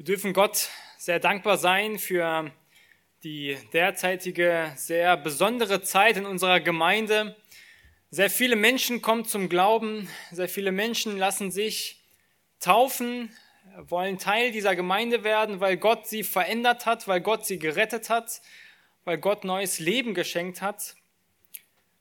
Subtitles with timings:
[0.00, 2.50] Wir dürfen Gott sehr dankbar sein für
[3.22, 7.36] die derzeitige sehr besondere Zeit in unserer Gemeinde.
[8.10, 12.00] Sehr viele Menschen kommen zum Glauben, sehr viele Menschen lassen sich
[12.60, 13.30] taufen,
[13.76, 18.40] wollen Teil dieser Gemeinde werden, weil Gott sie verändert hat, weil Gott sie gerettet hat,
[19.04, 20.96] weil Gott neues Leben geschenkt hat.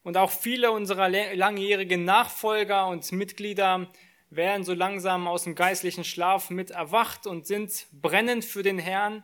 [0.04, 3.90] Und auch viele unserer langjährigen Nachfolger und Mitglieder
[4.30, 9.24] werden so langsam aus dem geistlichen Schlaf mit erwacht und sind brennend für den Herrn,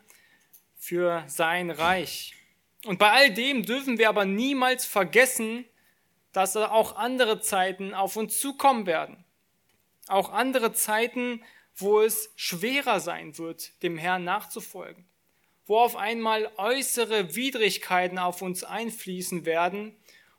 [0.78, 2.34] für sein Reich.
[2.86, 5.66] Und bei all dem dürfen wir aber niemals vergessen,
[6.32, 9.24] dass auch andere Zeiten auf uns zukommen werden.
[10.08, 11.44] Auch andere Zeiten,
[11.76, 15.06] wo es schwerer sein wird, dem Herrn nachzufolgen.
[15.66, 19.96] Wo auf einmal äußere Widrigkeiten auf uns einfließen werden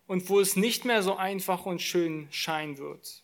[0.07, 3.23] und wo es nicht mehr so einfach und schön scheinen wird.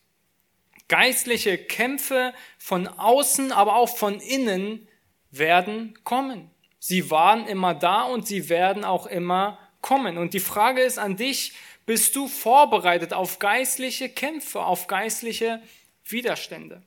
[0.92, 4.86] Geistliche Kämpfe von außen, aber auch von innen
[5.30, 6.50] werden kommen.
[6.78, 10.18] Sie waren immer da und sie werden auch immer kommen.
[10.18, 11.54] Und die Frage ist an dich,
[11.86, 15.62] bist du vorbereitet auf geistliche Kämpfe, auf geistliche
[16.04, 16.82] Widerstände?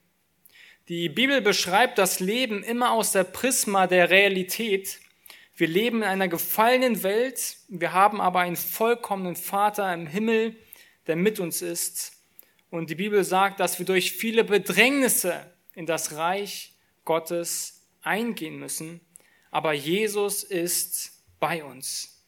[0.88, 5.00] Die Bibel beschreibt das Leben immer aus der Prisma der Realität.
[5.56, 10.56] Wir leben in einer gefallenen Welt, wir haben aber einen vollkommenen Vater im Himmel,
[11.08, 12.15] der mit uns ist.
[12.76, 16.74] Und die Bibel sagt, dass wir durch viele Bedrängnisse in das Reich
[17.06, 19.00] Gottes eingehen müssen.
[19.50, 22.22] Aber Jesus ist bei uns.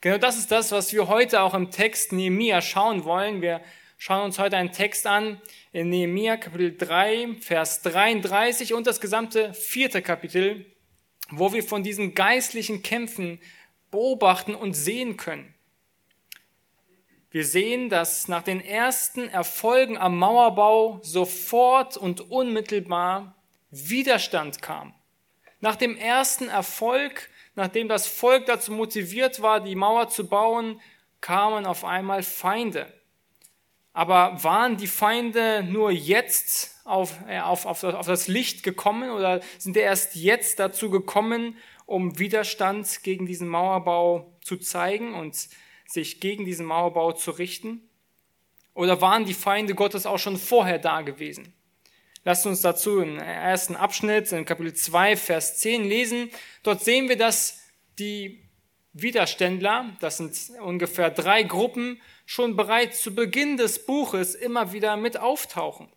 [0.00, 3.42] Genau das ist das, was wir heute auch im Text Nehemia schauen wollen.
[3.42, 3.60] Wir
[3.96, 9.54] schauen uns heute einen Text an in Nehemia Kapitel 3, Vers 33 und das gesamte
[9.54, 10.66] vierte Kapitel,
[11.30, 13.38] wo wir von diesen geistlichen Kämpfen
[13.92, 15.54] beobachten und sehen können.
[17.32, 23.34] Wir sehen, dass nach den ersten Erfolgen am Mauerbau sofort und unmittelbar
[23.70, 24.92] Widerstand kam.
[25.58, 30.78] Nach dem ersten Erfolg, nachdem das Volk dazu motiviert war, die Mauer zu bauen,
[31.22, 32.92] kamen auf einmal Feinde.
[33.94, 39.40] Aber waren die Feinde nur jetzt auf, äh, auf, auf, auf das Licht gekommen oder
[39.56, 41.56] sind die erst jetzt dazu gekommen,
[41.86, 45.48] um Widerstand gegen diesen Mauerbau zu zeigen und
[45.92, 47.82] sich gegen diesen Mauerbau zu richten?
[48.74, 51.52] Oder waren die Feinde Gottes auch schon vorher da gewesen?
[52.24, 56.30] Lasst uns dazu im ersten Abschnitt, in Kapitel 2, Vers 10 lesen.
[56.62, 57.60] Dort sehen wir, dass
[57.98, 58.40] die
[58.92, 65.16] Widerständler, das sind ungefähr drei Gruppen, schon bereits zu Beginn des Buches immer wieder mit
[65.16, 65.88] auftauchen.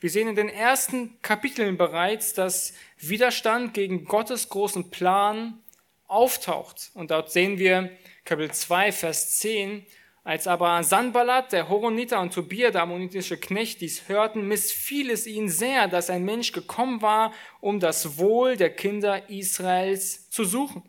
[0.00, 5.58] Wir sehen in den ersten Kapiteln bereits, dass Widerstand gegen Gottes großen Plan
[6.06, 6.92] auftaucht.
[6.94, 7.90] Und dort sehen wir
[8.28, 9.86] Kapitel 2, Vers 10,
[10.22, 15.48] als aber Sanballat, der Horoniter und Tobia, der ammonitische Knecht, dies hörten, missfiel es ihnen
[15.48, 20.82] sehr, dass ein Mensch gekommen war, um das Wohl der Kinder Israels zu suchen.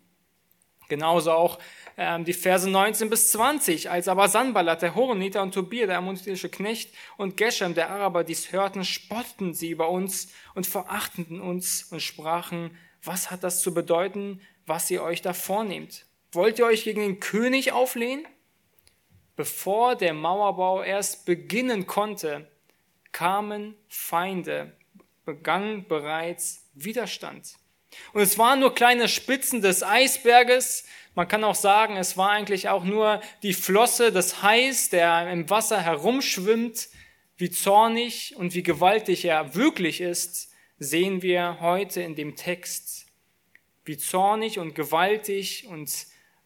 [0.90, 1.60] Genauso auch
[1.96, 3.90] ähm, die Verse 19 bis 20.
[3.90, 8.52] Als aber Sanballat, der Horoniter und Tobia, der ammonitische Knecht und Geshem, der Araber, dies
[8.52, 14.42] hörten, spotteten sie über uns und verachteten uns und sprachen, was hat das zu bedeuten,
[14.66, 16.09] was ihr euch da vornehmt?
[16.32, 18.28] Wollt ihr euch gegen den König auflehnen?
[19.36, 22.52] Bevor der Mauerbau erst beginnen konnte,
[23.12, 24.78] kamen Feinde,
[25.26, 27.56] begann bereits Widerstand.
[28.14, 30.86] Und es waren nur kleine Spitzen des Eisberges.
[31.16, 35.50] Man kann auch sagen, es war eigentlich auch nur die Flosse des Hais, der im
[35.50, 36.90] Wasser herumschwimmt.
[37.38, 43.08] Wie zornig und wie gewaltig er wirklich ist, sehen wir heute in dem Text.
[43.86, 45.90] Wie zornig und gewaltig und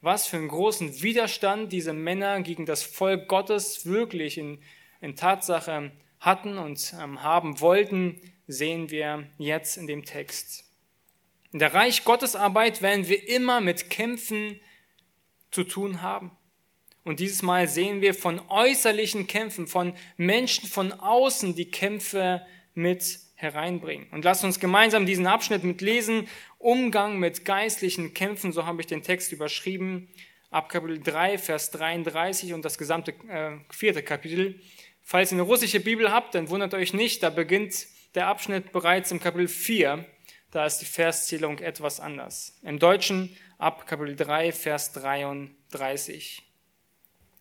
[0.04, 4.60] was für einen großen Widerstand diese Männer gegen das Volk Gottes wirklich in,
[5.00, 10.66] in Tatsache hatten und ähm, haben wollten, sehen wir jetzt in dem Text.
[11.54, 14.60] In der Reich Gottes Arbeit werden wir immer mit Kämpfen
[15.52, 16.32] zu tun haben.
[17.06, 23.20] Und dieses Mal sehen wir von äußerlichen Kämpfen, von Menschen von außen, die Kämpfe mit
[23.44, 24.08] hereinbringen.
[24.12, 26.28] Und lasst uns gemeinsam diesen Abschnitt mitlesen.
[26.58, 30.08] Umgang mit geistlichen Kämpfen, so habe ich den Text überschrieben,
[30.50, 34.60] ab Kapitel 3, Vers 33 und das gesamte äh, vierte Kapitel.
[35.02, 39.12] Falls ihr eine russische Bibel habt, dann wundert euch nicht, da beginnt der Abschnitt bereits
[39.12, 40.06] im Kapitel 4.
[40.52, 42.60] Da ist die Verszählung etwas anders.
[42.64, 46.44] Im Deutschen ab Kapitel 3, Vers 33.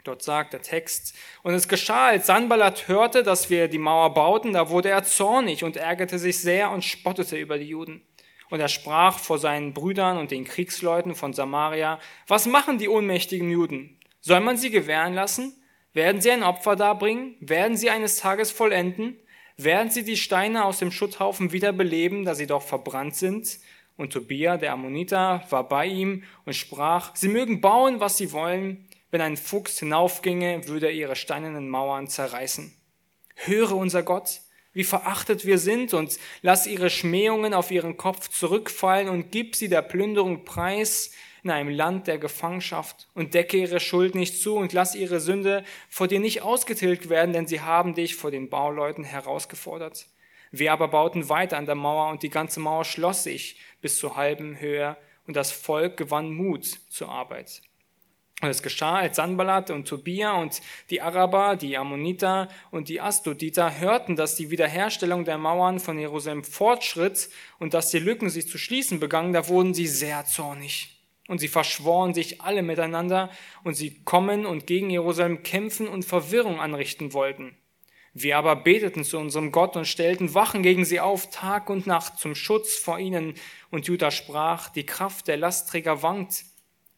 [0.04, 1.14] Dort sagt der Text,
[1.44, 5.62] und es geschah, als Sanballat hörte, dass wir die Mauer bauten, da wurde er zornig
[5.62, 8.02] und ärgerte sich sehr und spottete über die Juden.
[8.50, 13.50] Und er sprach vor seinen Brüdern und den Kriegsleuten von Samaria, was machen die ohnmächtigen
[13.50, 13.98] Juden?
[14.20, 15.54] Soll man sie gewähren lassen?
[15.94, 17.36] Werden sie ein Opfer darbringen?
[17.40, 19.18] Werden sie eines Tages vollenden?
[19.56, 23.58] Werden sie die Steine aus dem Schutthaufen wieder beleben, da sie doch verbrannt sind?
[23.96, 28.88] Und Tobia, der Ammoniter, war bei ihm und sprach, sie mögen bauen, was sie wollen.
[29.12, 32.74] Wenn ein Fuchs hinaufginge, würde er ihre steinernen Mauern zerreißen.
[33.34, 34.40] Höre unser Gott,
[34.72, 39.68] wie verachtet wir sind und lass ihre Schmähungen auf ihren Kopf zurückfallen und gib sie
[39.68, 41.10] der Plünderung preis
[41.44, 45.62] in einem Land der Gefangenschaft und decke ihre Schuld nicht zu und lass ihre Sünde
[45.90, 50.06] vor dir nicht ausgetilgt werden, denn sie haben dich vor den Bauleuten herausgefordert.
[50.52, 54.16] Wir aber bauten weiter an der Mauer und die ganze Mauer schloss sich bis zur
[54.16, 57.60] halben Höhe und das Volk gewann Mut zur Arbeit.
[58.42, 63.78] Und es geschah, als Sanballat und Tobia und die Araber, die Ammoniter und die Astoditer
[63.78, 67.30] hörten, dass die Wiederherstellung der Mauern von Jerusalem fortschritt
[67.60, 71.00] und dass die Lücken sich zu schließen begannen, da wurden sie sehr zornig.
[71.28, 73.30] Und sie verschworen sich alle miteinander
[73.62, 77.56] und sie kommen und gegen Jerusalem kämpfen und Verwirrung anrichten wollten.
[78.12, 82.18] Wir aber beteten zu unserem Gott und stellten Wachen gegen sie auf, Tag und Nacht,
[82.18, 83.34] zum Schutz vor ihnen.
[83.70, 86.44] Und Judah sprach, die Kraft der Lastträger wankt.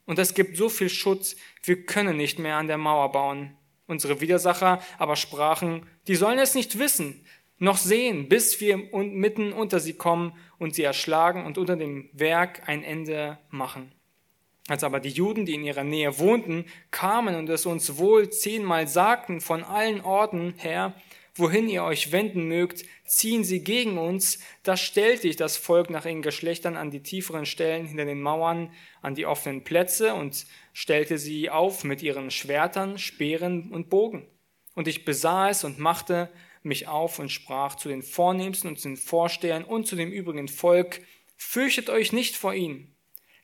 [0.07, 3.57] Und es gibt so viel Schutz, wir können nicht mehr an der Mauer bauen.
[3.87, 7.25] Unsere Widersacher aber sprachen, die sollen es nicht wissen,
[7.59, 12.69] noch sehen, bis wir mitten unter sie kommen und sie erschlagen und unter dem Werk
[12.69, 13.93] ein Ende machen.
[14.69, 18.89] Als aber die Juden, die in ihrer Nähe wohnten, kamen und es uns wohl zehnmal
[18.89, 20.95] sagten von allen Orten her,
[21.35, 26.07] wohin ihr euch wenden mögt, ziehen sie gegen uns, da stellte ich das Volk nach
[26.07, 28.73] ihren Geschlechtern an die tieferen Stellen hinter den Mauern,
[29.03, 34.27] an die offenen Plätze und stellte sie auf mit ihren Schwertern, Speeren und Bogen.
[34.75, 36.31] Und ich besah es und machte
[36.63, 40.49] mich auf und sprach zu den Vornehmsten und zu den Vorstehern und zu dem übrigen
[40.49, 41.03] Volk,
[41.37, 42.95] fürchtet euch nicht vor ihnen.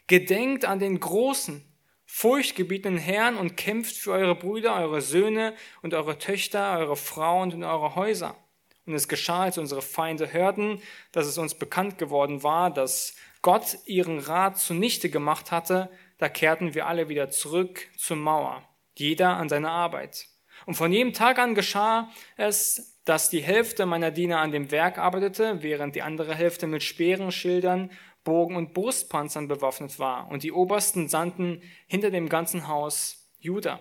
[0.06, 1.64] Gedenkt an den großen,
[2.12, 7.62] furchtgebietenden Herrn und kämpft für eure Brüder, eure Söhne und eure Töchter, eure Frauen und
[7.62, 8.37] eure Häuser.
[8.85, 13.79] Und es geschah, als unsere Feinde hörten, dass es uns bekannt geworden war, dass Gott
[13.87, 19.49] ihren Rat zunichte gemacht hatte, da kehrten wir alle wieder zurück zur Mauer, jeder an
[19.49, 20.27] seine Arbeit.
[20.67, 24.99] Und von jedem Tag an geschah es, dass die Hälfte meiner Diener an dem Werk
[24.99, 27.91] arbeitete, während die andere Hälfte mit Speeren, Schildern
[28.31, 30.31] Bogen und Brustpanzern bewaffnet war.
[30.31, 33.81] Und die Obersten sandten hinter dem ganzen Haus Juda,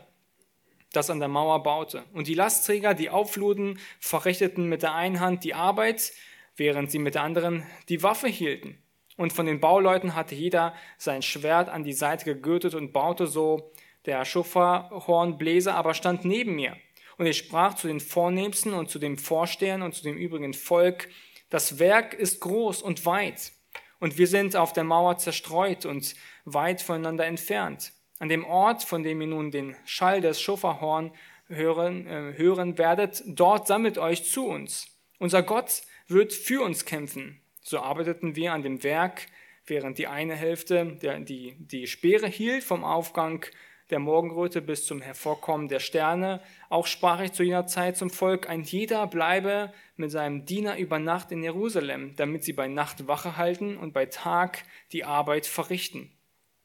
[0.92, 2.04] das an der Mauer baute.
[2.14, 6.14] Und die Lastträger, die aufluden, verrichteten mit der einen Hand die Arbeit,
[6.56, 8.82] während sie mit der anderen die Waffe hielten.
[9.18, 13.72] Und von den Bauleuten hatte jeder sein Schwert an die Seite gegürtet und baute so.
[14.08, 16.76] Der Schufferhornbläser aber stand neben mir.
[17.20, 21.08] Und ich sprach zu den Vornehmsten und zu den Vorstehern und zu dem übrigen Volk,
[21.52, 23.52] das Werk ist groß und weit
[24.00, 26.16] und wir sind auf der Mauer zerstreut und
[26.46, 27.94] weit voneinander entfernt.
[28.20, 31.12] An dem Ort, von dem ihr nun den Schall des Schofferhorn
[31.48, 34.88] hören, äh, hören werdet, dort sammelt euch zu uns.
[35.20, 37.42] Unser Gott wird für uns kämpfen.
[37.62, 39.28] So arbeiteten wir an dem Werk,
[39.66, 43.46] während die eine Hälfte der, die, die Speere hielt vom Aufgang
[43.90, 46.42] der Morgenröte bis zum Hervorkommen der Sterne.
[46.70, 51.00] Auch sprach ich zu jener Zeit zum Volk, ein jeder bleibe mit seinem Diener über
[51.00, 56.12] Nacht in Jerusalem, damit sie bei Nacht Wache halten und bei Tag die Arbeit verrichten.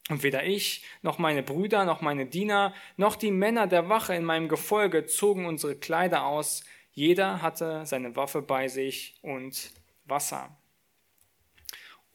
[0.09, 4.23] Und weder ich, noch meine Brüder, noch meine Diener, noch die Männer der Wache in
[4.23, 6.63] meinem Gefolge zogen unsere Kleider aus.
[6.91, 9.71] Jeder hatte seine Waffe bei sich und
[10.05, 10.55] Wasser.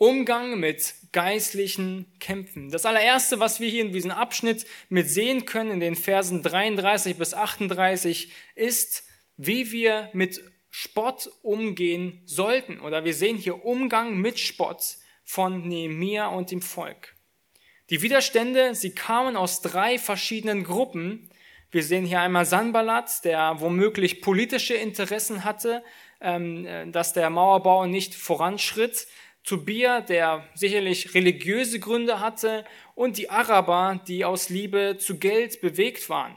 [0.01, 2.71] Umgang mit geistlichen Kämpfen.
[2.71, 7.19] Das allererste, was wir hier in diesem Abschnitt mit sehen können, in den Versen 33
[7.19, 9.05] bis 38, ist,
[9.37, 12.81] wie wir mit Spott umgehen sollten.
[12.81, 17.15] Oder wir sehen hier Umgang mit Spott von Nehemia und dem Volk.
[17.91, 21.29] Die Widerstände, sie kamen aus drei verschiedenen Gruppen.
[21.71, 25.85] Wir sehen hier einmal Sanballat, der womöglich politische Interessen hatte,
[26.23, 29.07] ähm, äh, dass der Mauerbau nicht voranschritt.
[29.45, 36.09] Tobia, der sicherlich religiöse Gründe hatte, und die Araber, die aus Liebe zu Geld bewegt
[36.09, 36.37] waren.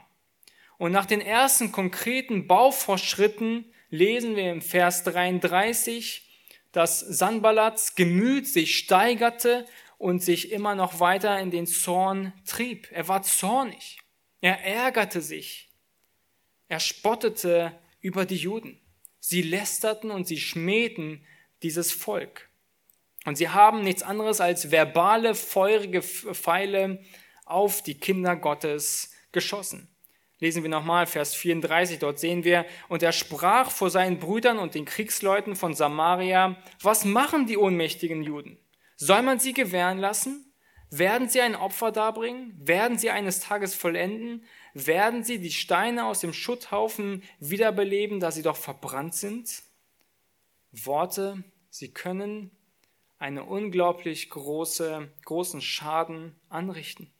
[0.78, 6.28] Und nach den ersten konkreten Baufortschritten lesen wir im Vers 33,
[6.72, 9.66] dass Sanballats Gemüt sich steigerte
[9.98, 12.88] und sich immer noch weiter in den Zorn trieb.
[12.90, 13.98] Er war zornig.
[14.40, 15.70] Er ärgerte sich.
[16.68, 18.80] Er spottete über die Juden.
[19.20, 21.24] Sie lästerten und sie schmähten
[21.62, 22.50] dieses Volk.
[23.24, 27.00] Und sie haben nichts anderes als verbale, feurige Pfeile
[27.44, 29.88] auf die Kinder Gottes geschossen.
[30.40, 34.74] Lesen wir nochmal Vers 34, dort sehen wir, und er sprach vor seinen Brüdern und
[34.74, 38.58] den Kriegsleuten von Samaria, was machen die ohnmächtigen Juden?
[38.96, 40.52] Soll man sie gewähren lassen?
[40.90, 42.52] Werden sie ein Opfer darbringen?
[42.56, 44.44] Werden sie eines Tages vollenden?
[44.74, 49.62] Werden sie die Steine aus dem Schutthaufen wiederbeleben, da sie doch verbrannt sind?
[50.72, 52.50] Worte, sie können
[53.24, 57.10] einen unglaublich große, großen Schaden anrichten.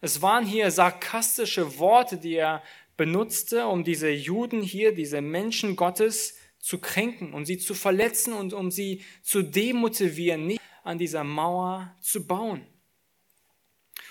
[0.00, 2.62] Es waren hier sarkastische Worte, die er
[2.96, 8.52] benutzte, um diese Juden hier, diese Menschen Gottes zu kränken, um sie zu verletzen und
[8.52, 12.64] um sie zu demotivieren, nicht an dieser Mauer zu bauen.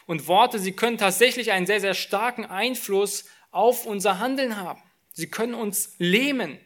[0.06, 4.84] Und Worte, sie können tatsächlich einen sehr, sehr starken Einfluss auf unser Handeln haben.
[5.14, 6.60] Sie können uns lähmen.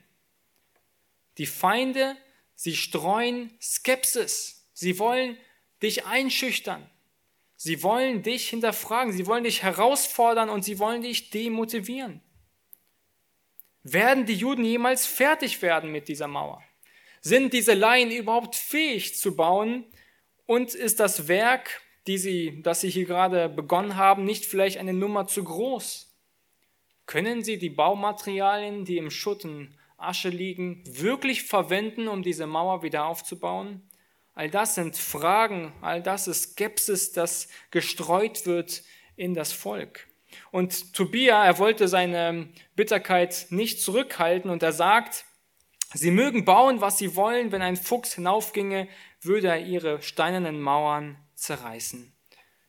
[1.38, 2.18] Die Feinde,
[2.58, 4.68] sie streuen Skepsis.
[4.74, 5.38] Sie wollen
[5.82, 6.90] dich einschüchtern.
[7.56, 9.14] Sie wollen dich hinterfragen.
[9.14, 12.22] Sie wollen dich herausfordern und sie wollen dich demotivieren.
[13.84, 16.62] Werden die Juden jemals fertig werden mit dieser Mauer?
[17.22, 19.86] Sind diese Laien überhaupt fähig zu bauen?
[20.46, 24.94] Und ist das Werk, die sie, das sie hier gerade begonnen haben, nicht vielleicht eine
[24.94, 26.16] Nummer zu groß?
[27.06, 32.84] Können sie die Baumaterialien, die im Schutt und Asche liegen, wirklich verwenden, um diese Mauer
[32.84, 33.82] wieder aufzubauen?
[34.34, 38.84] All das sind Fragen, all das ist Skepsis, das gestreut wird
[39.16, 40.08] in das Volk.
[40.52, 45.26] Und Tobia, er wollte seine Bitterkeit nicht zurückhalten und er sagt,
[45.94, 48.88] sie mögen bauen, was sie wollen, wenn ein Fuchs hinaufginge,
[49.22, 52.14] würde er ihre steinernen Mauern zerreißen.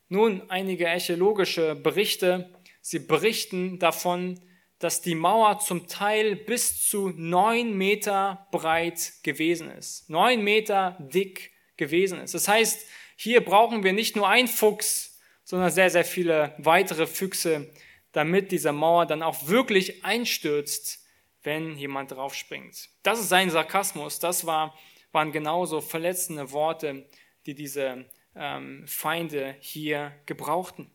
[0.07, 4.39] Nun, einige archäologische Berichte, sie berichten davon,
[4.79, 11.51] dass die Mauer zum Teil bis zu neun Meter breit gewesen ist, neun Meter dick
[11.77, 12.33] gewesen ist.
[12.33, 17.69] Das heißt, hier brauchen wir nicht nur ein Fuchs, sondern sehr, sehr viele weitere Füchse,
[18.11, 21.05] damit diese Mauer dann auch wirklich einstürzt,
[21.43, 22.89] wenn jemand draufspringt.
[23.03, 24.19] Das ist sein Sarkasmus.
[24.19, 24.77] Das war,
[25.11, 27.09] waren genauso verletzende Worte,
[27.45, 28.05] die diese
[28.35, 30.91] ähm, Feinde hier gebrauchten.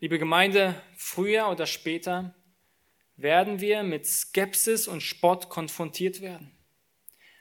[0.00, 2.34] Liebe Gemeinde, früher oder später
[3.16, 6.50] werden wir mit Skepsis und Spott konfrontiert werden.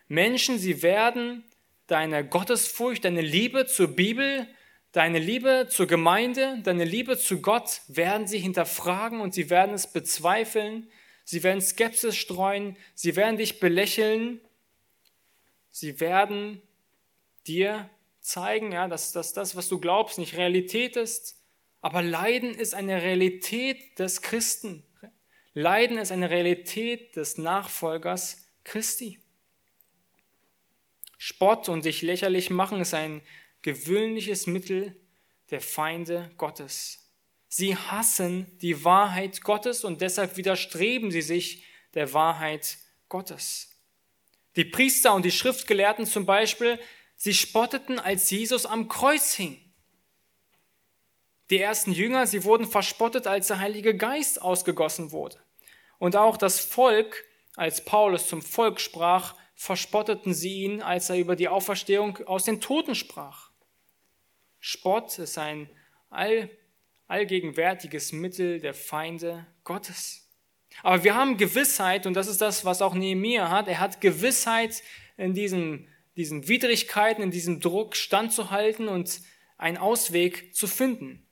[0.08, 1.44] Menschen, sie werden
[1.88, 4.48] deine Gottesfurcht, deine Liebe zur Bibel,
[4.94, 9.88] Deine Liebe zur Gemeinde, deine Liebe zu Gott werden sie hinterfragen und sie werden es
[9.88, 10.88] bezweifeln.
[11.24, 12.78] Sie werden Skepsis streuen.
[12.94, 14.40] Sie werden dich belächeln.
[15.72, 16.62] Sie werden
[17.48, 21.43] dir zeigen, ja, dass, dass das, was du glaubst, nicht Realität ist.
[21.84, 24.84] Aber Leiden ist eine Realität des Christen.
[25.54, 29.20] Leiden ist eine Realität des Nachfolgers Christi.
[31.18, 33.22] Spott und sich lächerlich machen ist ein
[33.64, 34.96] gewöhnliches Mittel
[35.52, 37.12] der Feinde Gottes.
[37.50, 42.78] Sie hassen die Wahrheit Gottes und deshalb widerstreben sie sich der Wahrheit
[43.10, 43.70] Gottes.
[44.56, 46.80] Die Priester und die Schriftgelehrten zum Beispiel,
[47.18, 49.63] sie spotteten, als Jesus am Kreuz hing.
[51.54, 55.38] Die ersten Jünger, sie wurden verspottet, als der Heilige Geist ausgegossen wurde.
[56.00, 61.36] Und auch das Volk, als Paulus zum Volk sprach, verspotteten sie ihn, als er über
[61.36, 63.52] die Auferstehung aus den Toten sprach.
[64.60, 65.70] Spott ist ein
[66.10, 66.50] all,
[67.06, 70.28] allgegenwärtiges Mittel der Feinde Gottes.
[70.82, 73.68] Aber wir haben Gewissheit, und das ist das, was auch Nehemiah hat.
[73.68, 74.82] Er hat Gewissheit
[75.18, 79.22] in diesen, diesen Widrigkeiten, in diesem Druck standzuhalten und
[79.60, 81.23] einen Ausweg zu finden.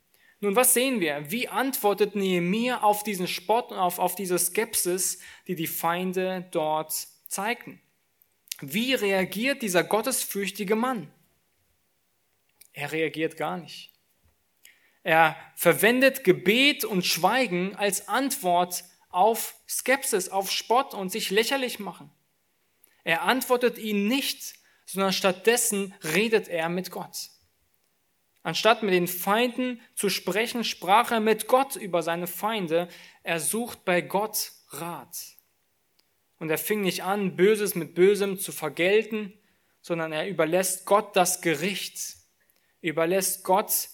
[0.44, 1.30] Nun, was sehen wir?
[1.30, 6.92] Wie antwortet Nehemiah auf diesen Spott und auf, auf diese Skepsis, die die Feinde dort
[7.28, 7.80] zeigten?
[8.60, 11.14] Wie reagiert dieser gottesfürchtige Mann?
[12.74, 13.92] Er reagiert gar nicht.
[15.04, 22.10] Er verwendet Gebet und Schweigen als Antwort auf Skepsis, auf Spott und sich lächerlich machen.
[23.04, 24.56] Er antwortet ihnen nicht,
[24.86, 27.30] sondern stattdessen redet er mit Gott.
[28.44, 32.88] Anstatt mit den Feinden zu sprechen, sprach er mit Gott über seine Feinde.
[33.24, 35.18] Er sucht bei Gott Rat.
[36.40, 39.34] Und er fing nicht an, Böses mit Bösem zu vergelten,
[39.82, 42.22] sondern er überlässt Gott das Gericht
[42.82, 43.90] überlässt Gott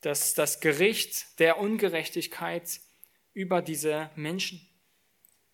[0.00, 2.80] das, das Gericht der Ungerechtigkeit
[3.32, 4.68] über diese Menschen.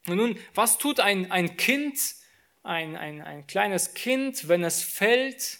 [0.07, 1.99] Und nun, was tut ein, ein Kind,
[2.62, 5.59] ein, ein, ein kleines Kind, wenn es fällt,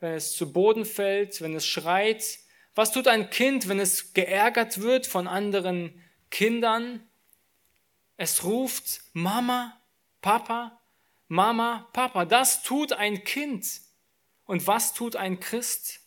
[0.00, 2.38] wenn es zu Boden fällt, wenn es schreit?
[2.74, 7.06] Was tut ein Kind, wenn es geärgert wird von anderen Kindern?
[8.16, 9.80] Es ruft Mama,
[10.20, 10.80] Papa,
[11.28, 12.24] Mama, Papa.
[12.24, 13.80] Das tut ein Kind.
[14.44, 16.00] Und was tut ein Christ?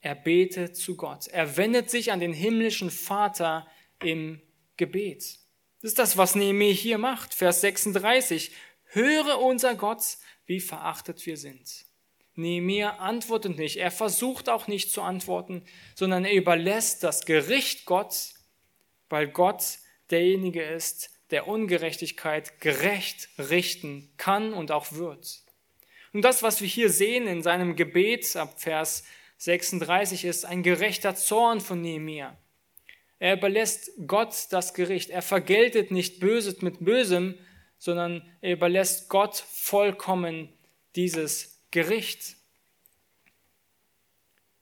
[0.00, 1.28] Er betet zu Gott.
[1.28, 3.66] Er wendet sich an den himmlischen Vater
[4.02, 4.42] im
[4.76, 5.38] Gebet.
[5.80, 7.34] Das ist das, was Nehemiah hier macht.
[7.34, 8.52] Vers 36.
[8.86, 10.02] Höre unser Gott,
[10.46, 11.86] wie verachtet wir sind.
[12.34, 13.76] Nehemiah antwortet nicht.
[13.76, 18.34] Er versucht auch nicht zu antworten, sondern er überlässt das Gericht Gott,
[19.08, 19.78] weil Gott
[20.10, 25.42] derjenige ist, der Ungerechtigkeit gerecht richten kann und auch wird.
[26.12, 29.04] Und das, was wir hier sehen in seinem Gebet ab Vers
[29.38, 32.36] 36, ist ein gerechter Zorn von Nehemiah.
[33.18, 35.10] Er überlässt Gott das Gericht.
[35.10, 37.38] Er vergeltet nicht Böses mit Bösem,
[37.78, 40.52] sondern er überlässt Gott vollkommen
[40.96, 42.36] dieses Gericht.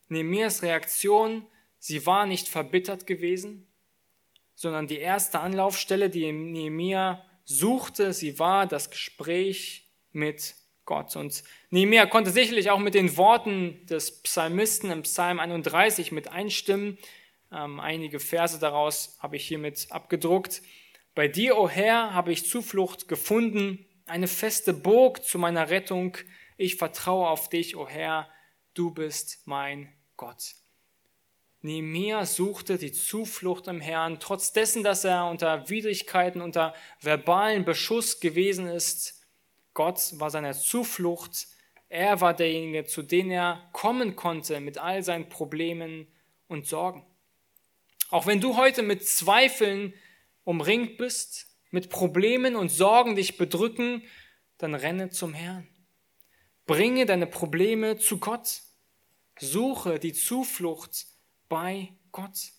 [0.07, 1.45] Nehemias Reaktion,
[1.77, 3.67] sie war nicht verbittert gewesen,
[4.55, 11.15] sondern die erste Anlaufstelle, die Nehemia suchte, sie war das Gespräch mit Gott.
[11.15, 16.97] Und Nehemia konnte sicherlich auch mit den Worten des Psalmisten im Psalm 31 mit einstimmen.
[17.51, 20.61] Ähm, einige Verse daraus habe ich hiermit abgedruckt.
[21.15, 26.17] Bei dir, o oh Herr, habe ich Zuflucht gefunden, eine feste Burg zu meiner Rettung.
[26.61, 28.29] Ich vertraue auf dich, o oh Herr,
[28.75, 30.53] du bist mein Gott.
[31.61, 38.19] Nehemiah suchte die Zuflucht im Herrn, trotz dessen, dass er unter Widrigkeiten, unter verbalen Beschuss
[38.19, 39.25] gewesen ist.
[39.73, 41.47] Gott war seine Zuflucht.
[41.89, 46.05] Er war derjenige, zu dem er kommen konnte mit all seinen Problemen
[46.47, 47.03] und Sorgen.
[48.11, 49.95] Auch wenn du heute mit Zweifeln
[50.43, 54.03] umringt bist, mit Problemen und Sorgen dich bedrücken,
[54.59, 55.70] dann renne zum Herrn.
[56.71, 58.61] Bringe deine Probleme zu Gott.
[59.37, 61.05] Suche die Zuflucht
[61.49, 62.53] bei Gott.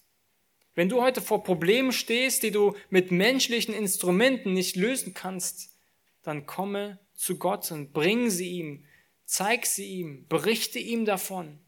[0.75, 5.75] Wenn du heute vor Problemen stehst, die du mit menschlichen Instrumenten nicht lösen kannst,
[6.21, 8.85] dann komme zu Gott und bring sie ihm,
[9.25, 11.59] zeig sie ihm, berichte ihm davon,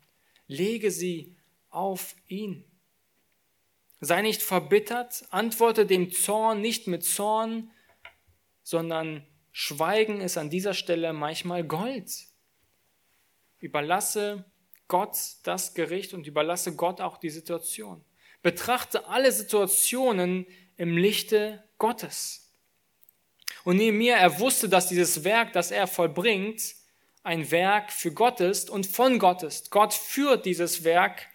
[0.47, 1.35] lege sie
[1.71, 2.67] auf ihn.
[4.01, 7.71] Sei nicht verbittert, antworte dem Zorn nicht mit Zorn,
[8.63, 12.34] sondern Schweigen ist an dieser Stelle manchmal Gold.
[13.65, 14.45] Überlasse
[14.89, 18.05] Gott das Gericht und überlasse Gott auch die Situation.
[18.43, 22.53] Betrachte alle Situationen im Lichte Gottes.
[23.65, 26.75] Und neben mir, er wusste, dass dieses Werk, das er vollbringt,
[27.23, 29.71] ein Werk für Gott ist und von Gott ist.
[29.71, 31.27] Gott führt dieses Werk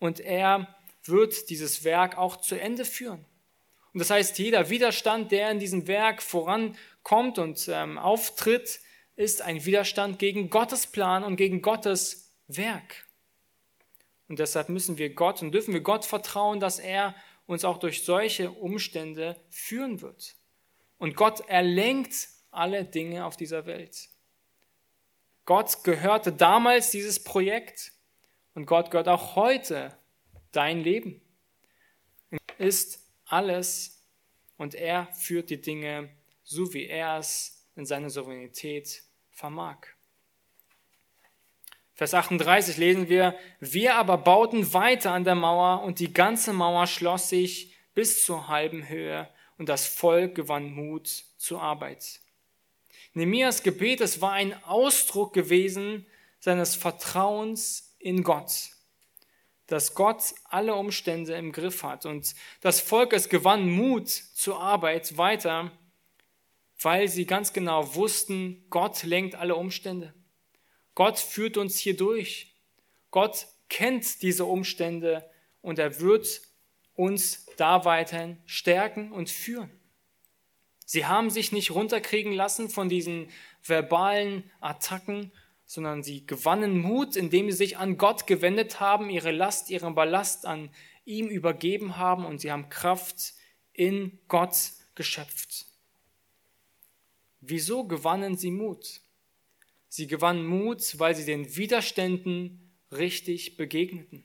[0.00, 3.24] und er wird dieses Werk auch zu Ende führen.
[3.92, 8.80] Und das heißt, jeder Widerstand, der in diesem Werk vorankommt und ähm, auftritt,
[9.16, 13.06] ist ein Widerstand gegen Gottes Plan und gegen Gottes Werk.
[14.28, 17.14] Und deshalb müssen wir Gott und dürfen wir Gott vertrauen, dass er
[17.46, 20.36] uns auch durch solche Umstände führen wird.
[20.98, 24.08] Und Gott erlenkt alle Dinge auf dieser Welt.
[25.44, 27.92] Gott gehörte damals dieses Projekt
[28.54, 29.96] und Gott gehört auch heute
[30.52, 31.20] dein Leben.
[32.58, 34.04] Ist alles
[34.56, 36.10] und er führt die Dinge
[36.44, 39.78] so, wie er es in seiner Souveränität vermag.
[41.94, 46.86] Vers 38 lesen wir, wir aber bauten weiter an der Mauer und die ganze Mauer
[46.86, 52.20] schloss sich bis zur halben Höhe und das Volk gewann Mut zur Arbeit.
[53.14, 56.06] Nehemias Gebet, es war ein Ausdruck gewesen
[56.40, 58.70] seines Vertrauens in Gott,
[59.66, 65.18] dass Gott alle Umstände im Griff hat und das Volk, es gewann Mut zur Arbeit
[65.18, 65.70] weiter,
[66.82, 70.14] weil sie ganz genau wussten, Gott lenkt alle Umstände.
[70.94, 72.54] Gott führt uns hier durch.
[73.10, 75.28] Gott kennt diese Umstände
[75.60, 76.42] und er wird
[76.94, 79.70] uns da weiterhin stärken und führen.
[80.84, 83.30] Sie haben sich nicht runterkriegen lassen von diesen
[83.62, 85.32] verbalen Attacken,
[85.64, 90.44] sondern sie gewannen Mut, indem sie sich an Gott gewendet haben, ihre Last, ihren Ballast
[90.44, 90.70] an
[91.06, 93.32] ihm übergeben haben und sie haben Kraft
[93.72, 95.71] in Gott geschöpft.
[97.42, 99.00] Wieso gewannen sie Mut?
[99.88, 104.24] Sie gewannen Mut, weil sie den Widerständen richtig begegneten.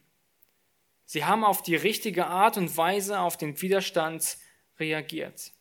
[1.05, 4.37] Sie haben auf die richtige Art und Weise auf den Widerstand
[4.79, 5.51] reagiert.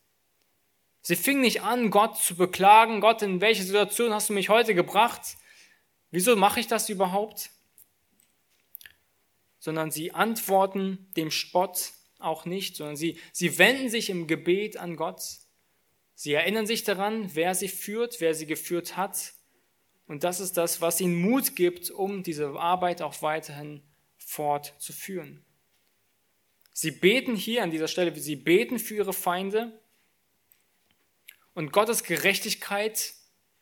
[1.00, 4.74] Sie fingen nicht an, Gott zu beklagen, Gott, in welche Situation hast du mich heute
[4.74, 5.38] gebracht?
[6.10, 7.50] Wieso mache ich das überhaupt?
[9.58, 14.96] Sondern sie antworten dem Spott auch nicht, sondern sie, sie wenden sich im Gebet an
[14.96, 15.22] Gott.
[16.16, 19.36] Sie erinnern sich daran, wer sie führt, wer sie geführt hat
[20.06, 23.82] und das ist das, was ihnen Mut gibt, um diese Arbeit auch weiterhin
[24.18, 25.44] fortzuführen.
[26.72, 29.80] Sie beten hier an dieser Stelle, sie beten für ihre Feinde.
[31.54, 33.14] Und Gottes Gerechtigkeit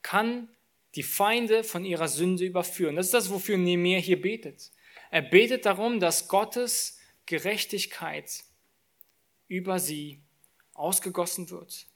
[0.02, 0.48] kann
[0.96, 2.96] die Feinde von ihrer Sünde überführen.
[2.96, 4.70] Das ist das, wofür Nehemiah hier betet.
[5.10, 8.44] Er betet darum, dass Gottes Gerechtigkeit
[9.48, 10.20] über sie
[10.74, 11.86] ausgegossen wird.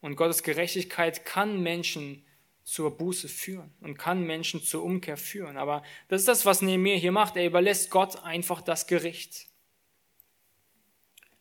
[0.00, 2.24] Und Gottes Gerechtigkeit kann Menschen
[2.64, 5.56] zur Buße führen und kann Menschen zur Umkehr führen.
[5.56, 7.36] Aber das ist das, was Nehemiah hier macht.
[7.36, 9.46] Er überlässt Gott einfach das Gericht.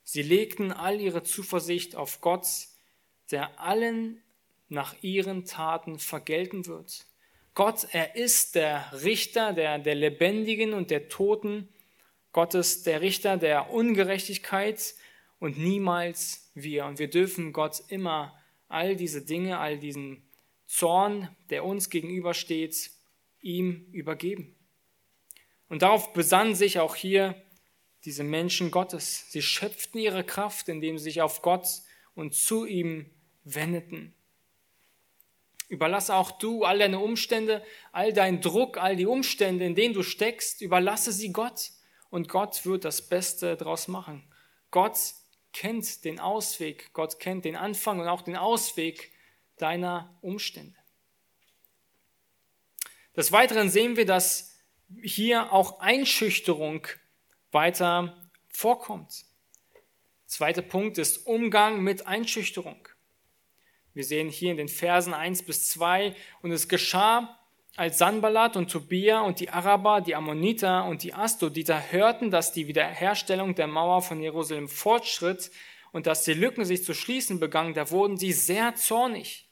[0.04, 2.48] Sie legten all ihre Zuversicht auf Gott,
[3.30, 4.22] der allen
[4.67, 7.06] nach ihren Taten vergelten wird.
[7.54, 11.69] Gott, er ist der Richter der, der Lebendigen und der Toten.
[12.32, 14.95] Gott ist der Richter der Ungerechtigkeit
[15.39, 16.86] und niemals wir.
[16.86, 18.38] Und wir dürfen Gott immer
[18.69, 20.23] all diese Dinge, all diesen
[20.67, 22.91] Zorn, der uns gegenübersteht,
[23.41, 24.55] ihm übergeben.
[25.67, 27.36] Und darauf besannen sich auch hier
[28.05, 29.32] diese Menschen Gottes.
[29.32, 31.67] Sie schöpften ihre Kraft, indem sie sich auf Gott
[32.15, 33.10] und zu ihm
[33.43, 34.13] wendeten.
[35.67, 40.01] Überlasse auch du all deine Umstände, all deinen Druck, all die Umstände, in denen du
[40.01, 41.71] steckst, überlasse sie Gott
[42.10, 44.23] und Gott wird das Beste daraus machen.
[44.71, 44.97] Gott
[45.54, 49.12] kennt den Ausweg, Gott kennt den Anfang und auch den Ausweg
[49.58, 50.78] deiner Umstände.
[53.16, 54.58] Des Weiteren sehen wir, dass
[55.02, 56.88] hier auch Einschüchterung
[57.52, 59.26] weiter vorkommt.
[60.26, 62.88] Zweiter Punkt ist Umgang mit Einschüchterung.
[63.94, 67.38] Wir sehen hier in den Versen 1 bis 2, und es geschah,
[67.75, 72.67] als Sanballat und Tobia und die Araber, die Ammoniter und die Astoditer hörten, dass die
[72.67, 75.51] Wiederherstellung der Mauer von Jerusalem fortschritt
[75.91, 79.47] und dass die Lücken sich zu schließen begannen, da wurden sie sehr zornig.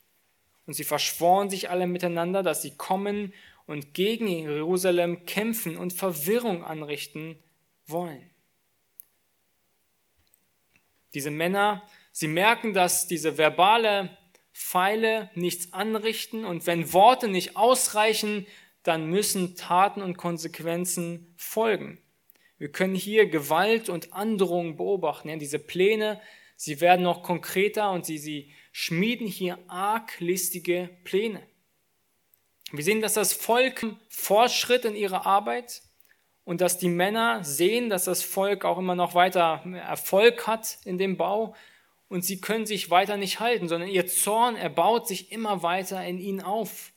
[0.65, 3.33] Und sie verschworen sich alle miteinander, dass sie kommen
[3.65, 7.41] und gegen Jerusalem kämpfen und Verwirrung anrichten
[7.85, 8.29] wollen.
[11.13, 14.17] Diese Männer, sie merken, dass diese verbale
[14.57, 18.47] Pfeile nichts anrichten und wenn Worte nicht ausreichen,
[18.81, 21.99] dann müssen Taten und Konsequenzen folgen.
[22.57, 25.29] Wir können hier Gewalt und Androhung beobachten.
[25.29, 26.19] Ja, diese Pläne,
[26.55, 31.43] sie werden noch konkreter und sie, sie schmieden hier arglistige Pläne.
[32.71, 35.83] Wir sehen, dass das Volk Fortschritt in ihrer Arbeit
[36.45, 40.97] und dass die Männer sehen, dass das Volk auch immer noch weiter Erfolg hat in
[40.97, 41.55] dem Bau
[42.09, 46.19] und sie können sich weiter nicht halten, sondern ihr Zorn erbaut sich immer weiter in
[46.19, 46.93] ihnen auf.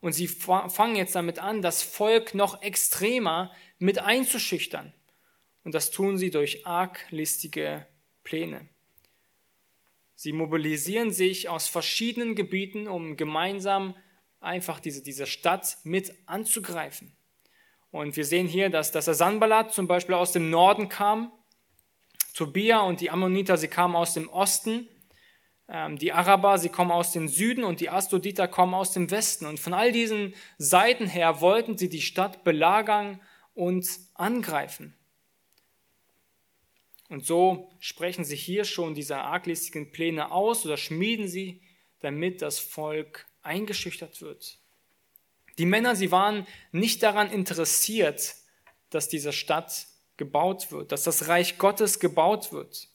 [0.00, 4.92] Und sie fangen jetzt damit an, das Volk noch extremer mit einzuschüchtern.
[5.64, 7.86] Und das tun sie durch arglistige
[8.22, 8.68] Pläne.
[10.14, 13.94] Sie mobilisieren sich aus verschiedenen Gebieten, um gemeinsam
[14.40, 17.12] einfach diese, diese Stadt mit anzugreifen.
[17.90, 21.32] Und wir sehen hier, dass, dass der Sanballat zum Beispiel aus dem Norden kam
[22.36, 24.86] Tobia und die Ammoniter, sie kamen aus dem Osten.
[25.68, 29.46] Ähm, die Araber, sie kommen aus dem Süden und die Astoditer kommen aus dem Westen.
[29.46, 33.22] Und von all diesen Seiten her wollten sie die Stadt belagern
[33.54, 34.94] und angreifen.
[37.08, 41.62] Und so sprechen sie hier schon diese arglistigen Pläne aus oder schmieden sie,
[42.00, 44.58] damit das Volk eingeschüchtert wird.
[45.56, 48.34] Die Männer, sie waren nicht daran interessiert,
[48.90, 49.86] dass diese Stadt
[50.16, 52.88] gebaut wird, dass das Reich Gottes gebaut wird.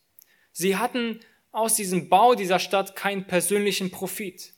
[0.52, 1.20] Sie hatten
[1.52, 4.54] aus diesem Bau dieser Stadt keinen persönlichen Profit.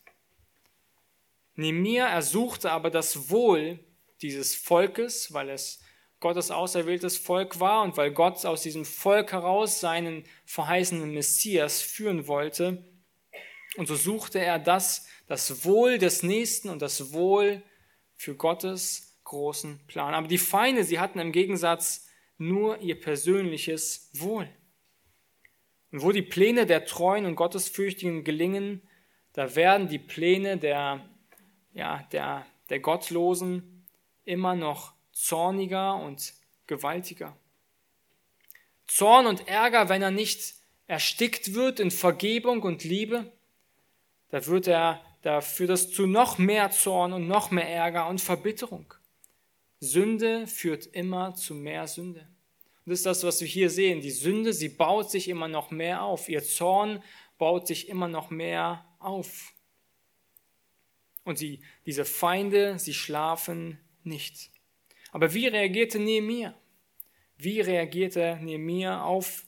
[1.55, 3.79] Nemir ersuchte aber das Wohl
[4.21, 5.81] dieses Volkes, weil es
[6.19, 12.27] Gottes auserwähltes Volk war und weil Gott aus diesem Volk heraus seinen verheißenen Messias führen
[12.27, 12.85] wollte.
[13.75, 17.61] Und so suchte er das, das Wohl des Nächsten und das Wohl
[18.15, 20.13] für Gottes großen Plan.
[20.13, 22.02] Aber die Feinde, sie hatten im Gegensatz
[22.37, 24.49] nur ihr persönliches Wohl.
[25.91, 28.81] Und wo die Pläne der Treuen und Gottesfürchtigen gelingen,
[29.33, 31.07] da werden die Pläne der,
[31.73, 33.85] ja, der, der Gottlosen
[34.25, 36.33] immer noch zorniger und
[36.67, 37.37] gewaltiger.
[38.87, 40.55] Zorn und Ärger, wenn er nicht
[40.87, 43.31] erstickt wird in Vergebung und Liebe,
[44.29, 48.19] da wird er, da führt das zu noch mehr Zorn und noch mehr Ärger und
[48.19, 48.93] Verbitterung.
[49.83, 52.21] Sünde führt immer zu mehr Sünde.
[52.85, 54.01] Und das ist das, was wir hier sehen.
[54.01, 56.27] Die Sünde, sie baut sich immer noch mehr auf.
[56.27, 57.03] Ihr Zorn
[57.37, 59.53] baut sich immer noch mehr auf.
[61.23, 64.49] Und sie, diese Feinde, sie schlafen nicht.
[65.11, 66.55] Aber wie reagierte Nehemiah?
[67.37, 69.45] Wie reagierte Nehemiah auf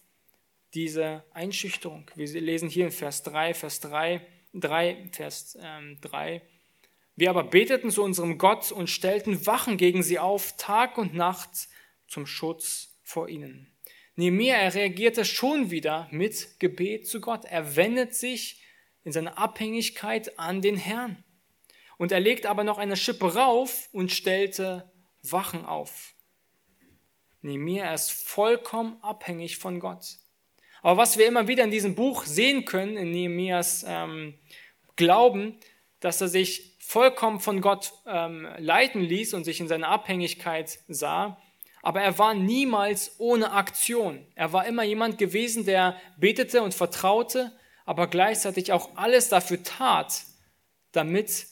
[0.74, 2.10] diese Einschüchterung?
[2.16, 6.42] Wir lesen hier in Vers 3, Vers 3, 3 Vers ähm, 3.
[7.16, 11.70] Wir aber beteten zu unserem Gott und stellten Wachen gegen sie auf, Tag und Nacht
[12.08, 13.72] zum Schutz vor ihnen.
[14.16, 17.46] Nehemiah, er reagierte schon wieder mit Gebet zu Gott.
[17.46, 18.62] Er wendet sich
[19.04, 21.24] in seiner Abhängigkeit an den Herrn.
[21.98, 26.14] Und er legt aber noch eine Schippe rauf und stellte Wachen auf.
[27.42, 30.18] Nehemiah, ist vollkommen abhängig von Gott.
[30.82, 34.38] Aber was wir immer wieder in diesem Buch sehen können, in Nehemias ähm,
[34.96, 35.60] Glauben,
[36.00, 41.38] dass er sich vollkommen von Gott ähm, leiten ließ und sich in seiner Abhängigkeit sah.
[41.82, 44.26] Aber er war niemals ohne Aktion.
[44.36, 47.52] Er war immer jemand gewesen, der betete und vertraute,
[47.86, 50.24] aber gleichzeitig auch alles dafür tat,
[50.92, 51.48] damit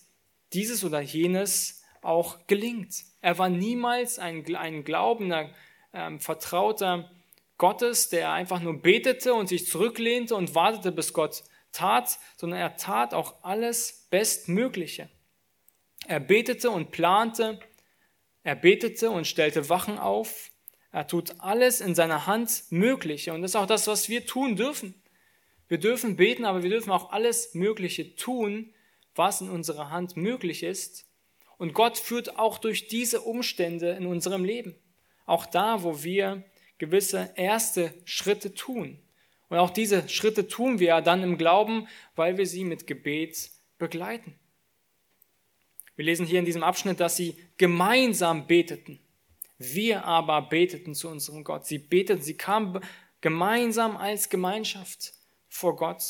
[0.53, 2.93] dieses oder jenes auch gelingt.
[3.21, 5.49] Er war niemals ein, ein glaubender,
[5.93, 7.11] ähm, vertrauter
[7.57, 12.75] Gottes, der einfach nur betete und sich zurücklehnte und wartete, bis Gott tat, sondern er
[12.77, 15.09] tat auch alles Bestmögliche.
[16.07, 17.59] Er betete und plante,
[18.43, 20.51] er betete und stellte Wachen auf,
[20.91, 24.55] er tut alles in seiner Hand Mögliche und das ist auch das, was wir tun
[24.55, 24.93] dürfen.
[25.67, 28.73] Wir dürfen beten, aber wir dürfen auch alles Mögliche tun,
[29.15, 31.05] was in unserer Hand möglich ist.
[31.57, 34.75] Und Gott führt auch durch diese Umstände in unserem Leben.
[35.25, 36.43] Auch da, wo wir
[36.77, 38.99] gewisse erste Schritte tun.
[39.49, 44.35] Und auch diese Schritte tun wir dann im Glauben, weil wir sie mit Gebet begleiten.
[45.95, 48.99] Wir lesen hier in diesem Abschnitt, dass sie gemeinsam beteten.
[49.58, 51.65] Wir aber beteten zu unserem Gott.
[51.65, 52.82] Sie beteten, sie kamen
[53.21, 55.13] gemeinsam als Gemeinschaft
[55.47, 56.03] vor Gott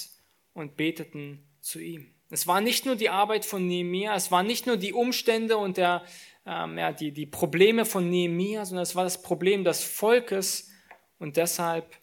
[0.54, 2.14] und beteten zu ihm.
[2.30, 5.78] Es war nicht nur die Arbeit von Nehemia, es waren nicht nur die Umstände und
[5.78, 6.04] der,
[6.48, 10.72] ähm, ja, die, die Probleme von Nehemia, sondern es war das Problem des Volkes
[11.20, 11.96] und deshalb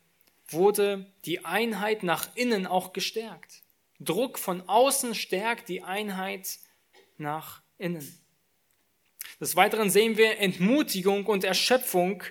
[0.47, 3.63] wurde die Einheit nach innen auch gestärkt.
[3.99, 6.59] Druck von außen stärkt die Einheit
[7.19, 8.07] nach innen.
[9.41, 12.23] Des Weiteren sehen wir Entmutigung und Erschöpfung.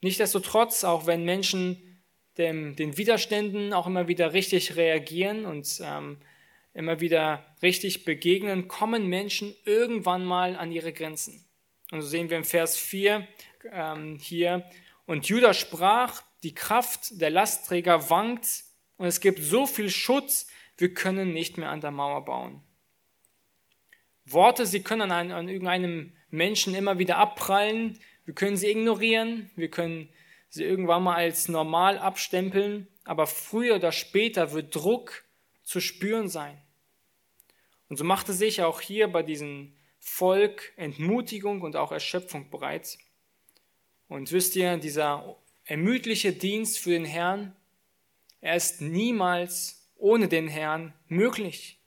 [0.00, 2.00] Nichtsdestotrotz, auch wenn Menschen
[2.38, 6.18] dem, den Widerständen auch immer wieder richtig reagieren und ähm,
[6.74, 11.44] immer wieder richtig begegnen, kommen Menschen irgendwann mal an ihre Grenzen.
[11.90, 13.26] Und so sehen wir im Vers 4
[13.72, 14.64] ähm, hier,
[15.06, 18.64] und Judah sprach, die Kraft der Lastträger wankt
[18.98, 22.62] und es gibt so viel Schutz, wir können nicht mehr an der Mauer bauen.
[24.32, 29.70] Worte, sie können an, an irgendeinem Menschen immer wieder abprallen, wir können sie ignorieren, wir
[29.70, 30.08] können
[30.48, 35.24] sie irgendwann mal als normal abstempeln, aber früher oder später wird Druck
[35.62, 36.60] zu spüren sein.
[37.88, 42.98] Und so machte sich auch hier bei diesem Volk Entmutigung und auch Erschöpfung bereit.
[44.08, 47.54] Und wisst ihr, dieser ermüdliche Dienst für den Herrn,
[48.40, 51.77] er ist niemals ohne den Herrn möglich.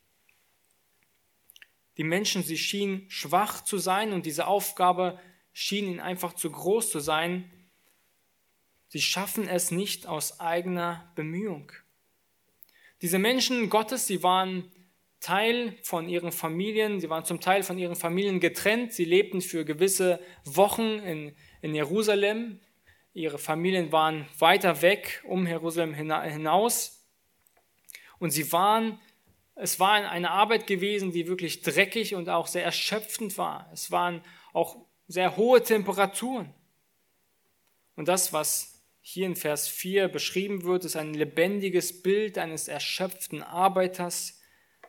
[2.02, 5.20] Die Menschen, sie schienen schwach zu sein und diese Aufgabe
[5.54, 7.52] schien ihnen einfach zu groß zu sein.
[8.88, 11.72] Sie schaffen es nicht aus eigener Bemühung.
[13.04, 14.72] Diese Menschen Gottes, sie waren
[15.20, 19.64] Teil von ihren Familien, sie waren zum Teil von ihren Familien getrennt, sie lebten für
[19.64, 22.62] gewisse Wochen in, in Jerusalem,
[23.14, 27.08] ihre Familien waren weiter weg um Jerusalem hinaus
[28.18, 29.00] und sie waren,
[29.56, 33.70] es war eine Arbeit gewesen, die wirklich dreckig und auch sehr erschöpfend war.
[33.74, 36.54] Es waren auch sehr hohe Temperaturen.
[37.96, 43.44] Und das, was hier in Vers 4 beschrieben wird, ist ein lebendiges Bild eines erschöpften
[43.44, 44.40] Arbeiters,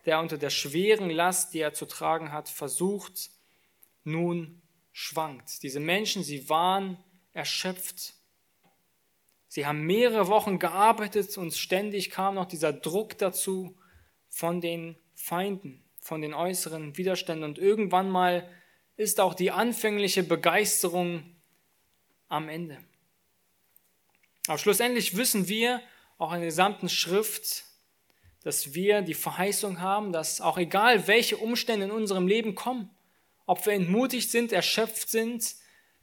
[0.05, 3.31] der unter der schweren Last, die er zu tragen hat, versucht,
[4.05, 5.62] nun schwankt.
[5.62, 8.14] Diese Menschen, sie waren erschöpft.
[9.48, 13.77] Sie haben mehrere Wochen gearbeitet und ständig kam noch dieser Druck dazu
[14.33, 17.45] von den Feinden, von den äußeren Widerständen.
[17.45, 18.49] Und irgendwann mal
[18.97, 21.23] ist auch die anfängliche Begeisterung
[22.29, 22.79] am Ende.
[24.47, 25.83] Aber schlussendlich wissen wir
[26.16, 27.64] auch in der gesamten Schrift,
[28.42, 32.90] dass wir die Verheißung haben, dass auch egal welche Umstände in unserem Leben kommen,
[33.45, 35.55] ob wir entmutigt sind, erschöpft sind,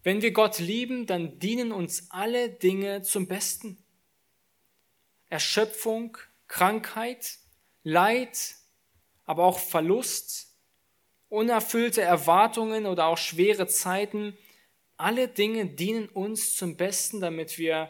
[0.03, 3.83] wenn wir Gott lieben, dann dienen uns alle Dinge zum Besten.
[5.29, 7.39] Erschöpfung, Krankheit,
[7.83, 8.55] Leid,
[9.25, 10.55] aber auch Verlust,
[11.29, 14.37] unerfüllte Erwartungen oder auch schwere Zeiten,
[14.97, 17.89] alle Dinge dienen uns zum Besten, damit wir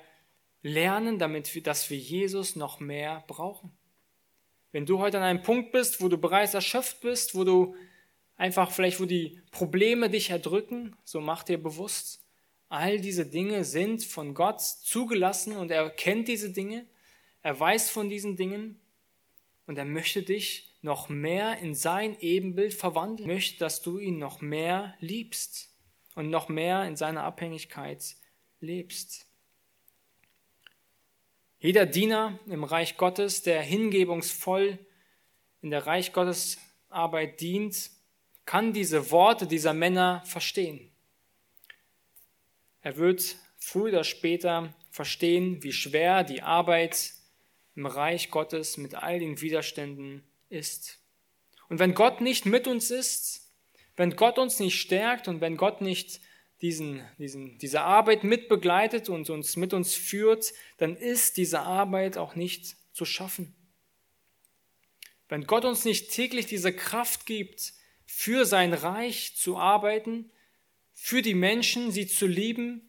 [0.62, 3.72] lernen, damit wir, dass wir Jesus noch mehr brauchen.
[4.72, 7.76] Wenn du heute an einem Punkt bist, wo du bereits erschöpft bist, wo du
[8.36, 12.24] einfach vielleicht, wo die Probleme dich erdrücken, so mach dir bewusst,
[12.68, 16.86] all diese Dinge sind von Gott zugelassen und er kennt diese Dinge,
[17.42, 18.80] er weiß von diesen Dingen
[19.70, 24.18] und er möchte dich noch mehr in sein Ebenbild verwandeln, er möchte, dass du ihn
[24.18, 25.72] noch mehr liebst
[26.16, 28.16] und noch mehr in seiner Abhängigkeit
[28.62, 29.28] lebst.
[31.60, 34.80] Jeder Diener im Reich Gottes, der hingebungsvoll
[35.62, 36.58] in der Reich Gottes
[36.90, 37.92] Arbeit dient,
[38.46, 40.90] kann diese Worte dieser Männer verstehen.
[42.82, 47.19] Er wird früher oder später verstehen, wie schwer die Arbeit
[47.80, 51.00] im Reich Gottes mit all den Widerständen ist.
[51.70, 53.54] Und wenn Gott nicht mit uns ist,
[53.96, 56.20] wenn Gott uns nicht stärkt und wenn Gott nicht
[56.62, 62.36] diesen, diesen, diese Arbeit mitbegleitet und uns mit uns führt, dann ist diese Arbeit auch
[62.36, 63.56] nicht zu schaffen.
[65.30, 67.72] Wenn Gott uns nicht täglich diese Kraft gibt,
[68.06, 70.32] für sein Reich zu arbeiten,
[70.94, 72.89] für die Menschen, sie zu lieben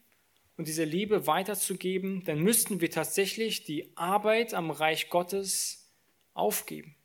[0.61, 5.89] und diese Liebe weiterzugeben, dann müssten wir tatsächlich die Arbeit am Reich Gottes
[6.35, 6.95] aufgeben.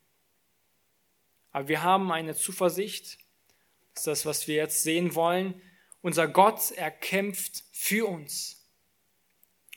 [1.53, 3.17] Aber wir haben eine Zuversicht,
[3.95, 5.59] das ist das, was wir jetzt sehen wollen.
[6.03, 8.69] Unser Gott, er kämpft für uns.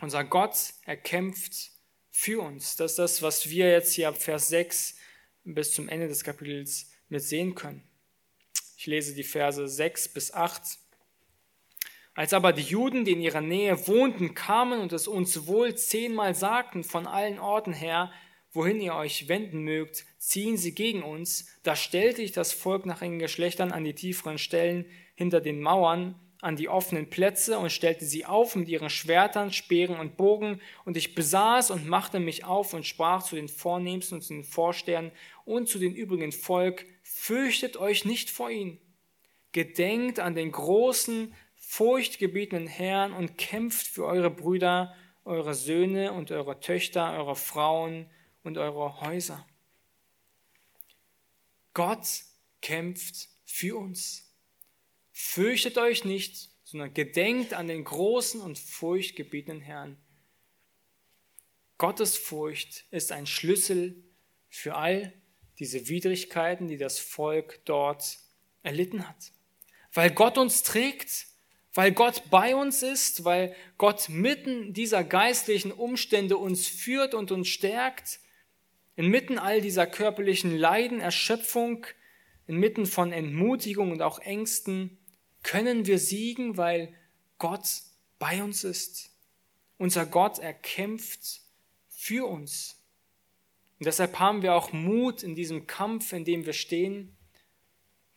[0.01, 1.71] Unser Gott, er kämpft
[2.11, 2.75] für uns.
[2.75, 4.97] Das ist das, was wir jetzt hier ab Vers 6
[5.45, 7.87] bis zum Ende des Kapitels mit sehen können.
[8.75, 10.79] Ich lese die Verse 6 bis 8.
[12.15, 16.35] Als aber die Juden, die in ihrer Nähe wohnten, kamen und es uns wohl zehnmal
[16.35, 18.11] sagten von allen Orten her,
[18.51, 21.47] wohin ihr euch wenden mögt, ziehen sie gegen uns.
[21.63, 26.15] Da stellte ich das Volk nach ihren Geschlechtern an die tieferen Stellen hinter den Mauern,
[26.41, 30.61] an die offenen Plätze und stellte sie auf mit ihren Schwertern, Speeren und Bogen.
[30.85, 34.45] Und ich besaß und machte mich auf und sprach zu den Vornehmsten und zu den
[34.45, 35.11] Vorstehern
[35.45, 38.79] und zu den übrigen Volk, fürchtet euch nicht vor ihnen.
[39.51, 41.33] Gedenkt an den großen,
[41.69, 48.10] furchtgebietenden Herrn und kämpft für eure Brüder, eure Söhne und eure Töchter, eure Frauen
[48.41, 49.47] und eure Häuser.
[51.75, 52.23] Gott
[52.63, 54.34] kämpft für uns.
[55.12, 59.95] Fürchtet euch nicht, sondern gedenkt an den großen und furchtgebietenden Herrn.
[61.77, 64.03] Gottes Furcht ist ein Schlüssel
[64.47, 65.13] für all
[65.60, 68.17] diese Widrigkeiten, die das Volk dort
[68.63, 69.32] erlitten hat.
[69.93, 71.28] Weil Gott uns trägt,
[71.79, 77.47] weil Gott bei uns ist, weil Gott mitten dieser geistlichen Umstände uns führt und uns
[77.47, 78.19] stärkt,
[78.97, 81.87] Inmitten all dieser körperlichen Leiden, Erschöpfung,
[82.47, 84.97] inmitten von Entmutigung und auch Ängsten
[85.41, 86.93] können wir siegen, weil
[87.37, 87.83] Gott
[88.17, 89.11] bei uns ist.
[89.77, 91.39] Unser Gott erkämpft
[91.87, 92.75] für uns.
[93.79, 97.15] Und deshalb haben wir auch Mut in diesem Kampf, in dem wir stehen,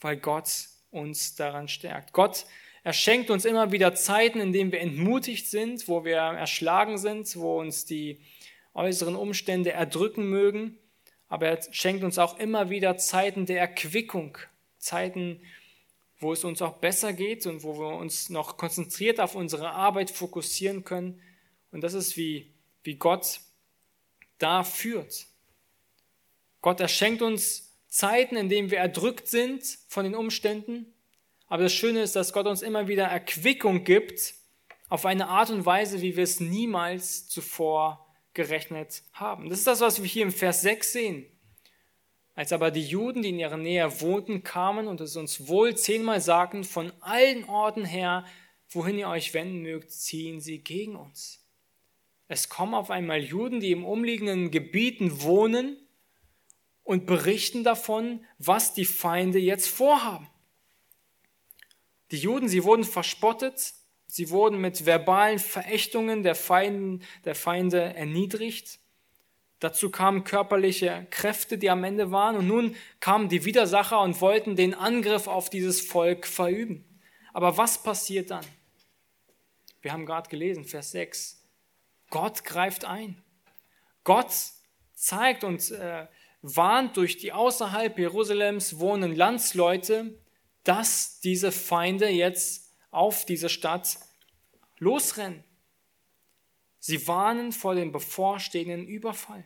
[0.01, 2.13] weil Gott uns daran stärkt.
[2.13, 2.45] Gott
[2.85, 7.37] er schenkt uns immer wieder Zeiten, in denen wir entmutigt sind, wo wir erschlagen sind,
[7.37, 8.21] wo uns die
[8.75, 10.79] äußeren Umstände erdrücken mögen,
[11.29, 14.37] aber er schenkt uns auch immer wieder Zeiten der Erquickung,
[14.79, 15.41] Zeiten,
[16.19, 20.11] wo es uns auch besser geht und wo wir uns noch konzentriert auf unsere Arbeit
[20.11, 21.21] fokussieren können.
[21.71, 23.41] Und das ist wie, wie Gott
[24.39, 25.27] da führt.
[26.61, 30.92] Gott erschenkt uns Zeiten, in denen wir erdrückt sind von den Umständen.
[31.53, 34.37] Aber das Schöne ist, dass Gott uns immer wieder Erquickung gibt
[34.89, 39.51] auf eine Art und Weise, wie wir es niemals zuvor gerechnet haben.
[39.51, 41.27] Das ist das, was wir hier im Vers 6 sehen.
[42.35, 46.23] Als aber die Juden, die in ihrer Nähe wohnten, kamen und es uns wohl zehnmal
[46.23, 48.25] sagten, von allen Orten her,
[48.71, 51.47] wohin ihr euch wenden mögt, ziehen sie gegen uns.
[52.29, 55.77] Es kommen auf einmal Juden, die im umliegenden Gebieten wohnen
[56.83, 60.32] und berichten davon, was die Feinde jetzt vorhaben.
[62.13, 63.75] Die Juden, sie wurden verspottet,
[64.13, 68.79] Sie wurden mit verbalen Verächtungen der, Feinden, der Feinde erniedrigt.
[69.59, 72.37] Dazu kamen körperliche Kräfte, die am Ende waren.
[72.37, 76.85] Und nun kamen die Widersacher und wollten den Angriff auf dieses Volk verüben.
[77.33, 78.45] Aber was passiert dann?
[79.81, 81.43] Wir haben gerade gelesen, Vers 6.
[82.11, 83.17] Gott greift ein.
[84.05, 84.31] Gott
[84.95, 86.07] zeigt und äh,
[86.43, 90.21] warnt durch die außerhalb Jerusalems wohnenden Landsleute,
[90.65, 93.99] dass diese Feinde jetzt auf diese Stadt
[94.79, 95.45] losrennen.
[96.79, 99.45] Sie warnen vor dem bevorstehenden Überfall.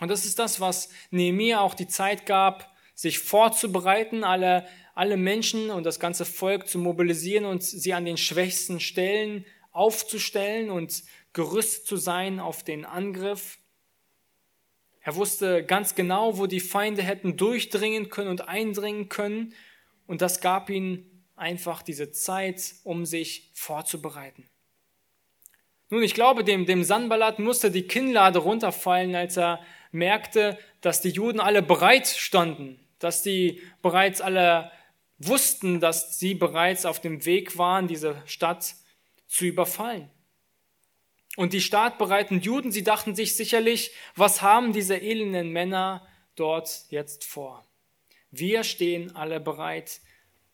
[0.00, 5.70] Und das ist das, was Nehemiah auch die Zeit gab, sich vorzubereiten, alle, alle Menschen
[5.70, 11.86] und das ganze Volk zu mobilisieren und sie an den schwächsten Stellen aufzustellen und gerüstet
[11.86, 13.58] zu sein auf den Angriff.
[15.02, 19.54] Er wusste ganz genau, wo die Feinde hätten durchdringen können und eindringen können.
[20.10, 24.44] Und das gab ihm einfach diese Zeit, um sich vorzubereiten.
[25.88, 29.60] Nun, ich glaube, dem, dem Sanballat musste die Kinnlade runterfallen, als er
[29.92, 34.72] merkte, dass die Juden alle bereit standen, dass die bereits alle
[35.18, 38.74] wussten, dass sie bereits auf dem Weg waren, diese Stadt
[39.28, 40.10] zu überfallen.
[41.36, 46.04] Und die startbereiten Juden, sie dachten sich sicherlich, was haben diese elenden Männer
[46.34, 47.64] dort jetzt vor?
[48.30, 50.00] Wir stehen alle bereit,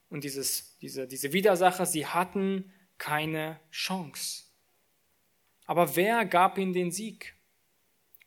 [0.08, 4.44] und dieses, diese, diese Widersacher, sie hatten keine Chance.
[5.66, 7.34] Aber wer gab ihnen den Sieg?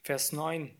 [0.01, 0.75] Vers 9.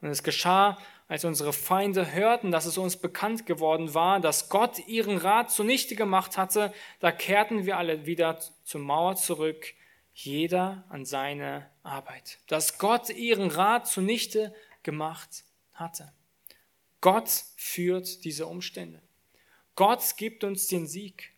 [0.00, 4.86] Und es geschah, als unsere Feinde hörten, dass es uns bekannt geworden war, dass Gott
[4.86, 9.74] ihren Rat zunichte gemacht hatte, da kehrten wir alle wieder zur Mauer zurück,
[10.14, 12.38] jeder an seine Arbeit.
[12.48, 16.12] Dass Gott ihren Rat zunichte gemacht hatte.
[17.06, 19.00] Gott führt diese Umstände.
[19.76, 21.30] Gott gibt uns den Sieg.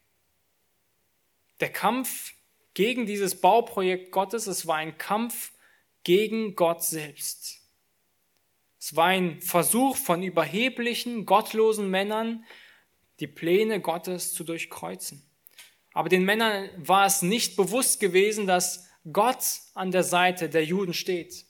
[1.61, 2.33] Der Kampf
[2.73, 5.53] gegen dieses Bauprojekt Gottes, es war ein Kampf
[6.05, 7.61] gegen Gott selbst.
[8.81, 12.47] Es war ein Versuch von überheblichen, gottlosen Männern,
[13.21, 15.23] die Pläne Gottes zu durchkreuzen.
[15.93, 19.45] Aber den Männern war es nicht bewusst gewesen, dass Gott
[19.75, 21.45] an der Seite der Juden steht,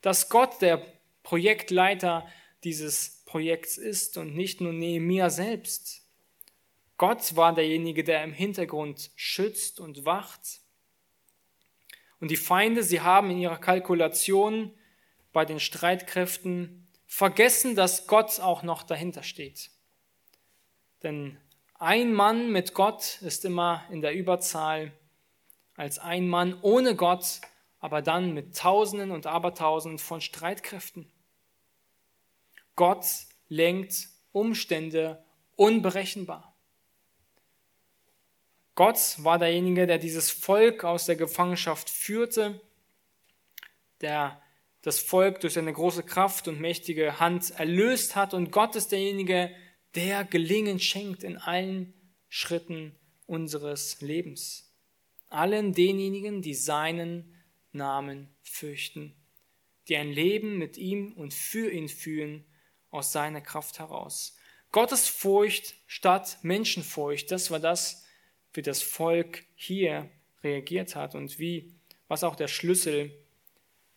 [0.00, 0.82] dass Gott der
[1.22, 2.26] Projektleiter
[2.64, 6.04] dieses Projekts ist und nicht nur Nehemiah selbst.
[6.98, 10.60] Gott war derjenige, der im Hintergrund schützt und wacht.
[12.18, 14.74] Und die Feinde, sie haben in ihrer Kalkulation
[15.32, 19.70] bei den Streitkräften vergessen, dass Gott auch noch dahinter steht.
[21.04, 21.38] Denn
[21.74, 24.90] ein Mann mit Gott ist immer in der Überzahl
[25.76, 27.40] als ein Mann ohne Gott,
[27.78, 31.12] aber dann mit Tausenden und Abertausenden von Streitkräften.
[32.80, 33.04] Gott
[33.50, 35.22] lenkt Umstände
[35.54, 36.56] unberechenbar.
[38.74, 42.58] Gott war derjenige, der dieses Volk aus der Gefangenschaft führte,
[44.00, 44.40] der
[44.80, 48.32] das Volk durch seine große Kraft und mächtige Hand erlöst hat.
[48.32, 49.54] Und Gott ist derjenige,
[49.94, 51.92] der Gelingen schenkt in allen
[52.30, 54.72] Schritten unseres Lebens.
[55.28, 57.34] Allen denjenigen, die seinen
[57.72, 59.14] Namen fürchten,
[59.88, 62.46] die ein Leben mit ihm und für ihn führen
[62.90, 64.36] aus seiner Kraft heraus.
[64.72, 68.04] Gottes Furcht statt Menschenfurcht, das war das,
[68.52, 70.08] wie das Volk hier
[70.42, 71.72] reagiert hat und wie,
[72.08, 73.12] was auch der Schlüssel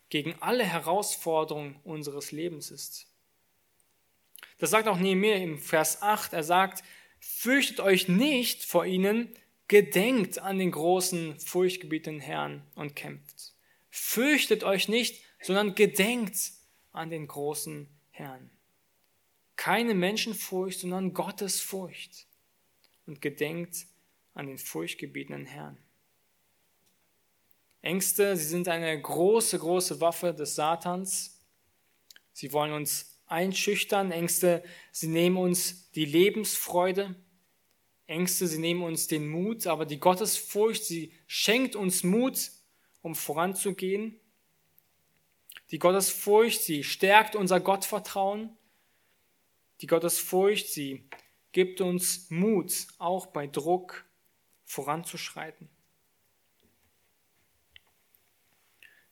[0.09, 3.07] gegen alle Herausforderungen unseres Lebens ist.
[4.59, 6.33] Das sagt auch Nehemiah im Vers 8.
[6.33, 6.83] Er sagt,
[7.19, 9.35] fürchtet euch nicht vor ihnen,
[9.67, 13.53] gedenkt an den großen, furchtgebietenden Herrn und kämpft.
[13.89, 16.51] Fürchtet euch nicht, sondern gedenkt
[16.91, 18.49] an den großen Herrn.
[19.55, 22.27] Keine Menschenfurcht, sondern Gottes Furcht.
[23.05, 23.85] Und gedenkt
[24.33, 25.77] an den furchtgebietenden Herrn.
[27.81, 31.41] Ängste, sie sind eine große, große Waffe des Satans.
[32.31, 34.11] Sie wollen uns einschüchtern.
[34.11, 37.15] Ängste, sie nehmen uns die Lebensfreude.
[38.07, 39.67] Ängste, sie nehmen uns den Mut.
[39.67, 42.51] Aber die Gottesfurcht, sie schenkt uns Mut,
[43.01, 44.17] um voranzugehen.
[45.71, 48.57] Die Gottesfurcht, sie stärkt unser Gottvertrauen.
[49.83, 51.03] Die Gottesfurcht, sie
[51.51, 54.05] gibt uns Mut, auch bei Druck
[54.63, 55.67] voranzuschreiten.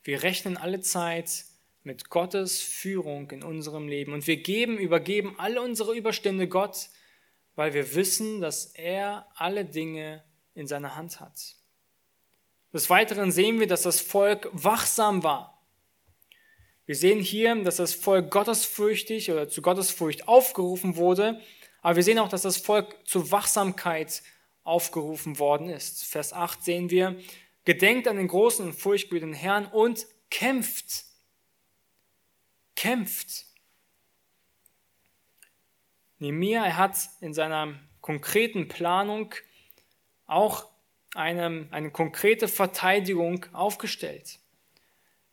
[0.01, 1.43] Wir rechnen alle Zeit
[1.83, 6.87] mit Gottes Führung in unserem Leben und wir geben, übergeben alle unsere Überstände Gott,
[7.55, 11.57] weil wir wissen, dass er alle Dinge in seiner Hand hat.
[12.71, 15.60] Des Weiteren sehen wir, dass das Volk wachsam war.
[16.85, 21.39] Wir sehen hier, dass das Volk gottesfürchtig oder zu Gottesfurcht aufgerufen wurde,
[21.81, 24.23] aber wir sehen auch, dass das Volk zur Wachsamkeit
[24.63, 26.03] aufgerufen worden ist.
[26.05, 27.19] Vers 8 sehen wir,
[27.65, 31.05] gedenkt an den großen und furchtbaren Herrn und kämpft.
[32.75, 33.45] Kämpft.
[36.19, 39.33] Nehemiah, er hat in seiner konkreten Planung
[40.27, 40.67] auch
[41.15, 44.39] eine, eine konkrete Verteidigung aufgestellt.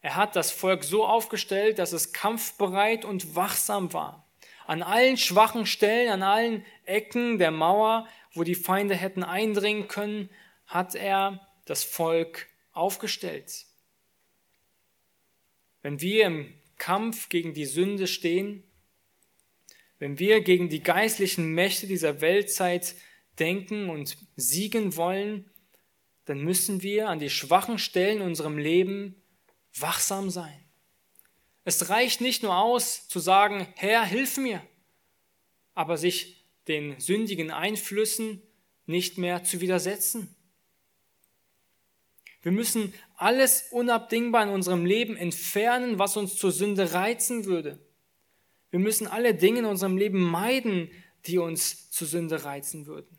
[0.09, 4.27] Er hat das Volk so aufgestellt, dass es kampfbereit und wachsam war.
[4.67, 10.31] An allen schwachen Stellen, an allen Ecken der Mauer, wo die Feinde hätten eindringen können,
[10.65, 13.67] hat er das Volk aufgestellt.
[15.83, 18.63] Wenn wir im Kampf gegen die Sünde stehen,
[19.99, 22.95] wenn wir gegen die geistlichen Mächte dieser Weltzeit
[23.39, 25.51] denken und siegen wollen,
[26.25, 29.15] dann müssen wir an die schwachen Stellen in unserem Leben
[29.75, 30.64] wachsam sein.
[31.64, 34.62] Es reicht nicht nur aus zu sagen, Herr, hilf mir,
[35.75, 38.43] aber sich den sündigen Einflüssen
[38.87, 40.35] nicht mehr zu widersetzen.
[42.43, 47.79] Wir müssen alles unabdingbar in unserem Leben entfernen, was uns zur Sünde reizen würde.
[48.71, 50.91] Wir müssen alle Dinge in unserem Leben meiden,
[51.27, 53.19] die uns zur Sünde reizen würden.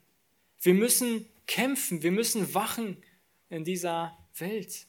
[0.61, 2.97] Wir müssen kämpfen, wir müssen wachen
[3.49, 4.87] in dieser Welt.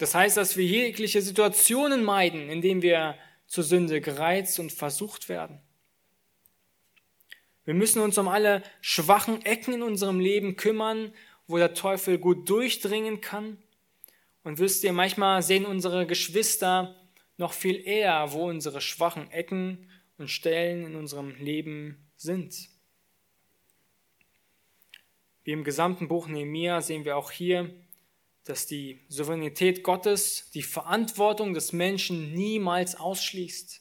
[0.00, 5.28] Das heißt, dass wir jegliche Situationen meiden, in denen wir zur Sünde gereizt und versucht
[5.28, 5.60] werden.
[7.64, 11.12] Wir müssen uns um alle schwachen Ecken in unserem Leben kümmern
[11.50, 13.58] wo der Teufel gut durchdringen kann.
[14.44, 16.96] Und wisst ihr, manchmal sehen unsere Geschwister
[17.36, 22.68] noch viel eher, wo unsere schwachen Ecken und Stellen in unserem Leben sind.
[25.42, 27.74] Wie im gesamten Buch Nehemiah sehen wir auch hier,
[28.50, 33.80] dass die Souveränität Gottes die Verantwortung des Menschen niemals ausschließt.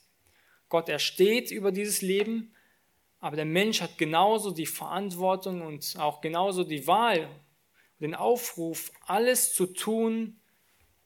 [0.70, 2.54] Gott, er steht über dieses Leben,
[3.20, 7.30] Aber der Mensch hat genauso die Verantwortung und auch genauso die Wahl,
[8.00, 10.40] den Aufruf, alles zu tun,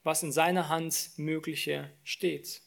[0.03, 2.61] was in seiner Hand Mögliche steht.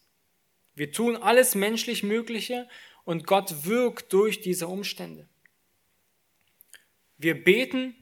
[0.74, 2.68] Wir tun alles menschlich Mögliche
[3.04, 5.28] und Gott wirkt durch diese Umstände.
[7.18, 7.94] Wir beten,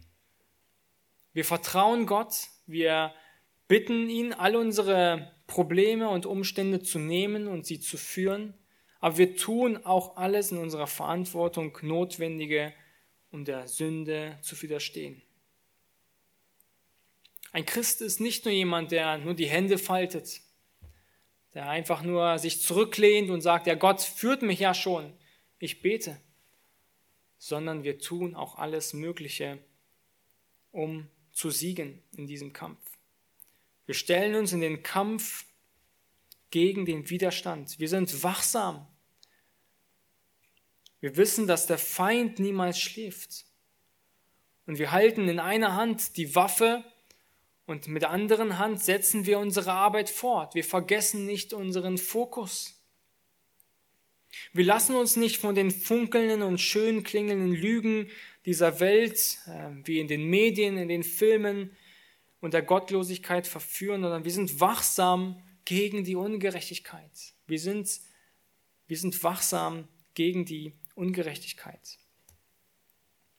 [1.34, 3.14] wir vertrauen Gott, wir
[3.68, 8.54] bitten ihn, all unsere Probleme und Umstände zu nehmen und sie zu führen,
[9.00, 12.72] aber wir tun auch alles in unserer Verantwortung Notwendige,
[13.30, 15.20] um der Sünde zu widerstehen.
[17.52, 20.40] Ein Christ ist nicht nur jemand, der nur die Hände faltet,
[21.52, 25.12] der einfach nur sich zurücklehnt und sagt, ja Gott führt mich ja schon,
[25.58, 26.20] ich bete,
[27.38, 29.58] sondern wir tun auch alles Mögliche,
[30.72, 32.80] um zu siegen in diesem Kampf.
[33.86, 35.44] Wir stellen uns in den Kampf
[36.50, 37.78] gegen den Widerstand.
[37.78, 38.86] Wir sind wachsam.
[41.00, 43.44] Wir wissen, dass der Feind niemals schläft.
[44.66, 46.82] Und wir halten in einer Hand die Waffe
[47.66, 50.54] und mit der anderen Hand setzen wir unsere Arbeit fort.
[50.54, 52.80] Wir vergessen nicht unseren Fokus.
[54.52, 58.10] Wir lassen uns nicht von den funkelnden und schön klingenden Lügen
[58.46, 61.74] dieser Welt, äh, wie in den Medien, in den Filmen
[62.40, 67.34] und der Gottlosigkeit verführen, sondern wir sind wachsam gegen die Ungerechtigkeit.
[67.46, 68.00] Wir sind,
[68.86, 71.98] wir sind wachsam gegen die Ungerechtigkeit.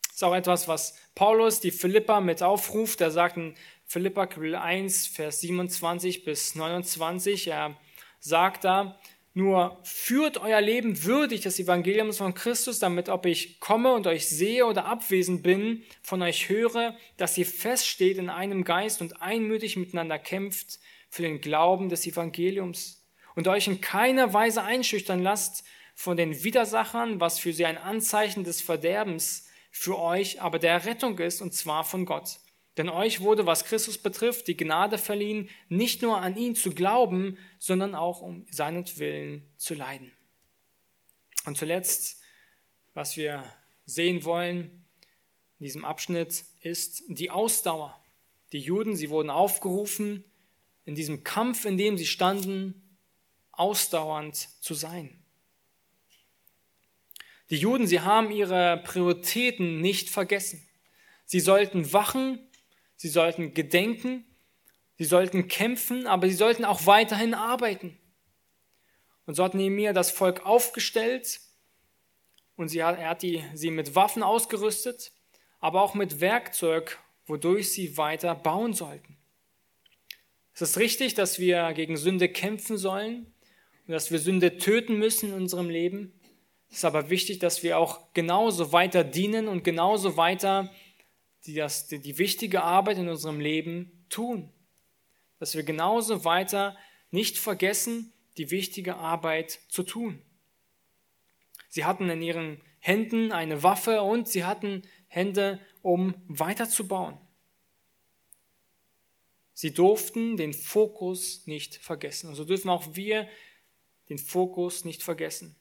[0.04, 3.02] Das ist auch etwas, was Paulus die Philippa mit aufruft.
[3.02, 3.54] Er sagt in
[3.86, 7.78] Philippa Kapitel 1, Vers 27 bis 29, er
[8.20, 9.00] sagt da,
[9.36, 14.30] nur führt euer Leben würdig des Evangeliums von Christus, damit ob ich komme und euch
[14.30, 19.76] sehe oder abwesend bin, von euch höre, dass ihr feststeht in einem Geist und einmütig
[19.76, 20.80] miteinander kämpft
[21.10, 23.06] für den Glauben des Evangeliums.
[23.36, 25.66] Und euch in keiner Weise einschüchtern lasst
[25.96, 31.20] von den Widersachern, was für sie ein Anzeichen des Verderbens für euch aber der Rettung
[31.20, 32.40] ist, und zwar von Gott
[32.78, 37.38] denn euch wurde, was Christus betrifft, die Gnade verliehen, nicht nur an ihn zu glauben,
[37.58, 40.12] sondern auch um seinetwillen zu leiden.
[41.46, 42.22] Und zuletzt,
[42.94, 43.44] was wir
[43.86, 44.86] sehen wollen
[45.60, 48.04] in diesem Abschnitt, ist die Ausdauer.
[48.52, 50.24] Die Juden, sie wurden aufgerufen,
[50.86, 52.98] in diesem Kampf, in dem sie standen,
[53.52, 55.24] ausdauernd zu sein.
[57.50, 60.68] Die Juden, sie haben ihre Prioritäten nicht vergessen.
[61.26, 62.40] Sie sollten wachen
[62.96, 64.26] sie sollten gedenken,
[64.98, 67.98] sie sollten kämpfen, aber sie sollten auch weiterhin arbeiten.
[69.26, 71.40] Und so hat Nehemiah das Volk aufgestellt
[72.56, 75.12] und sie hat, er hat die, sie mit Waffen ausgerüstet,
[75.60, 79.18] aber auch mit Werkzeug, wodurch sie weiter bauen sollten.
[80.54, 83.34] Es ist richtig, dass wir gegen Sünde kämpfen sollen
[83.88, 86.14] und dass wir Sünde töten müssen in unserem Leben.
[86.70, 90.72] Es ist aber wichtig, dass wir auch genauso weiter dienen und genauso weiter
[91.48, 94.52] die, das, die, die wichtige Arbeit in unserem Leben tun.
[95.40, 96.78] Dass wir genauso weiter
[97.12, 100.22] nicht vergessen, die wichtige Arbeit zu tun.
[101.70, 107.18] Sie hatten in ihren Händen eine Waffe und sie hatten Hände, um weiterzubauen.
[109.54, 112.30] Sie durften den Fokus nicht vergessen.
[112.30, 113.28] Und so dürfen auch wir
[114.10, 115.56] den Fokus nicht vergessen.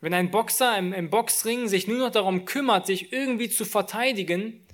[0.00, 4.66] Wenn ein Boxer im, im Boxring sich nur noch darum kümmert, sich irgendwie zu verteidigen,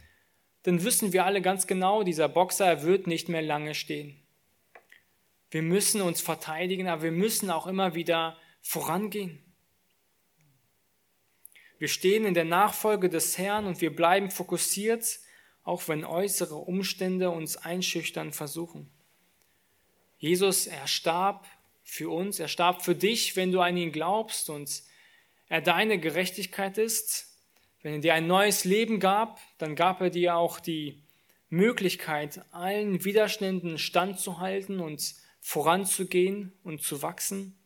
[0.67, 4.21] dann wissen wir alle ganz genau, dieser Boxer wird nicht mehr lange stehen.
[5.49, 9.41] Wir müssen uns verteidigen, aber wir müssen auch immer wieder vorangehen.
[11.79, 15.21] Wir stehen in der Nachfolge des Herrn und wir bleiben fokussiert,
[15.63, 18.91] auch wenn äußere Umstände uns einschüchtern versuchen.
[20.19, 21.47] Jesus, er starb
[21.85, 24.83] für uns, er starb für dich, wenn du an ihn glaubst und
[25.49, 27.36] er deine Gerechtigkeit ist.
[27.83, 31.03] Wenn er dir ein neues Leben gab, dann gab er dir auch die
[31.49, 37.57] Möglichkeit, allen Widerständen standzuhalten und voranzugehen und zu wachsen.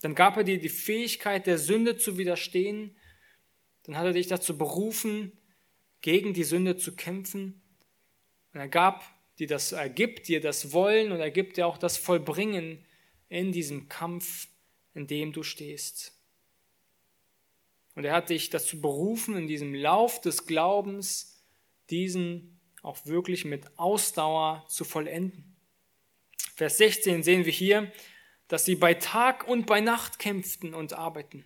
[0.00, 2.96] Dann gab er dir die Fähigkeit, der Sünde zu widerstehen.
[3.84, 5.32] Dann hat er dich dazu berufen,
[6.00, 7.60] gegen die Sünde zu kämpfen.
[8.52, 9.04] Und er gab
[9.38, 12.84] dir das, er gibt dir das Wollen und er gibt dir auch das Vollbringen
[13.28, 14.48] in diesem Kampf,
[14.94, 16.17] in dem du stehst.
[17.98, 21.42] Und er hat dich dazu berufen, in diesem Lauf des Glaubens
[21.90, 25.56] diesen auch wirklich mit Ausdauer zu vollenden.
[26.54, 27.90] Vers 16 sehen wir hier,
[28.46, 31.44] dass sie bei Tag und bei Nacht kämpften und arbeiten.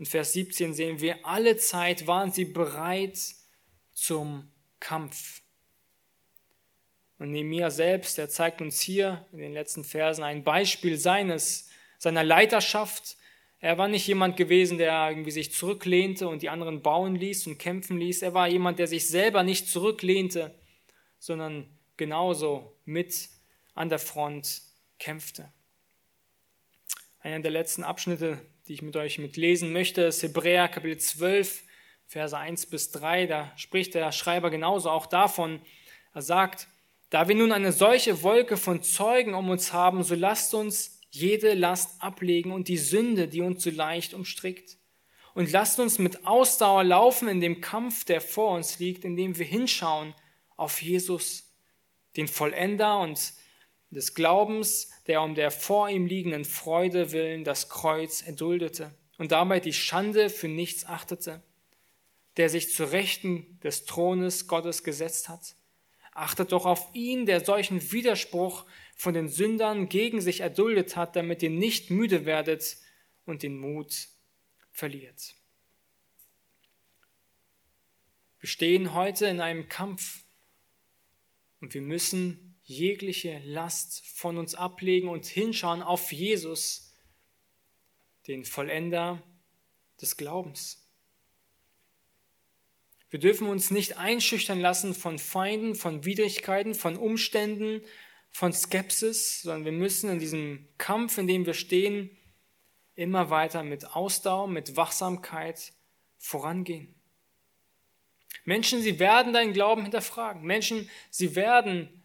[0.00, 3.20] Und Vers 17 sehen wir, alle Zeit waren sie bereit
[3.92, 4.50] zum
[4.80, 5.42] Kampf.
[7.20, 12.24] Und Nehemiah selbst, der zeigt uns hier in den letzten Versen ein Beispiel seines, seiner
[12.24, 13.16] Leiterschaft,
[13.62, 17.58] Er war nicht jemand gewesen, der irgendwie sich zurücklehnte und die anderen bauen ließ und
[17.58, 18.22] kämpfen ließ.
[18.22, 20.52] Er war jemand, der sich selber nicht zurücklehnte,
[21.20, 23.28] sondern genauso mit
[23.74, 24.62] an der Front
[24.98, 25.52] kämpfte.
[27.20, 31.62] Einer der letzten Abschnitte, die ich mit euch mitlesen möchte, ist Hebräer Kapitel 12,
[32.08, 33.26] Verse 1 bis 3.
[33.26, 35.60] Da spricht der Schreiber genauso auch davon.
[36.14, 36.66] Er sagt,
[37.10, 41.54] da wir nun eine solche Wolke von Zeugen um uns haben, so lasst uns jede
[41.54, 44.78] Last ablegen und die Sünde, die uns so leicht umstrickt.
[45.34, 49.46] Und lasst uns mit Ausdauer laufen in dem Kampf, der vor uns liegt, indem wir
[49.46, 50.14] hinschauen
[50.56, 51.54] auf Jesus,
[52.16, 53.34] den Vollender und
[53.90, 59.60] des Glaubens, der um der vor ihm liegenden Freude willen das Kreuz erduldete und dabei
[59.60, 61.42] die Schande für nichts achtete,
[62.38, 65.56] der sich zu Rechten des Thrones Gottes gesetzt hat.
[66.14, 68.64] Achtet doch auf ihn, der solchen Widerspruch
[68.94, 72.76] von den Sündern gegen sich erduldet hat, damit ihr nicht müde werdet
[73.26, 74.08] und den Mut
[74.70, 75.34] verliert.
[78.40, 80.24] Wir stehen heute in einem Kampf
[81.60, 86.92] und wir müssen jegliche Last von uns ablegen und hinschauen auf Jesus,
[88.26, 89.22] den Vollender
[90.00, 90.82] des Glaubens.
[93.10, 97.82] Wir dürfen uns nicht einschüchtern lassen von Feinden, von Widrigkeiten, von Umständen,
[98.32, 102.10] von Skepsis, sondern wir müssen in diesem Kampf, in dem wir stehen,
[102.94, 105.72] immer weiter mit Ausdauer, mit Wachsamkeit
[106.18, 106.94] vorangehen.
[108.44, 110.42] Menschen, sie werden deinen Glauben hinterfragen.
[110.42, 112.02] Menschen, sie werden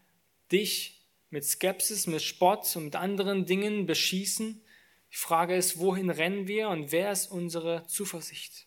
[0.52, 4.62] dich mit Skepsis, mit Spott und mit anderen Dingen beschießen.
[5.10, 8.66] Die Frage ist, wohin rennen wir und wer ist unsere Zuversicht?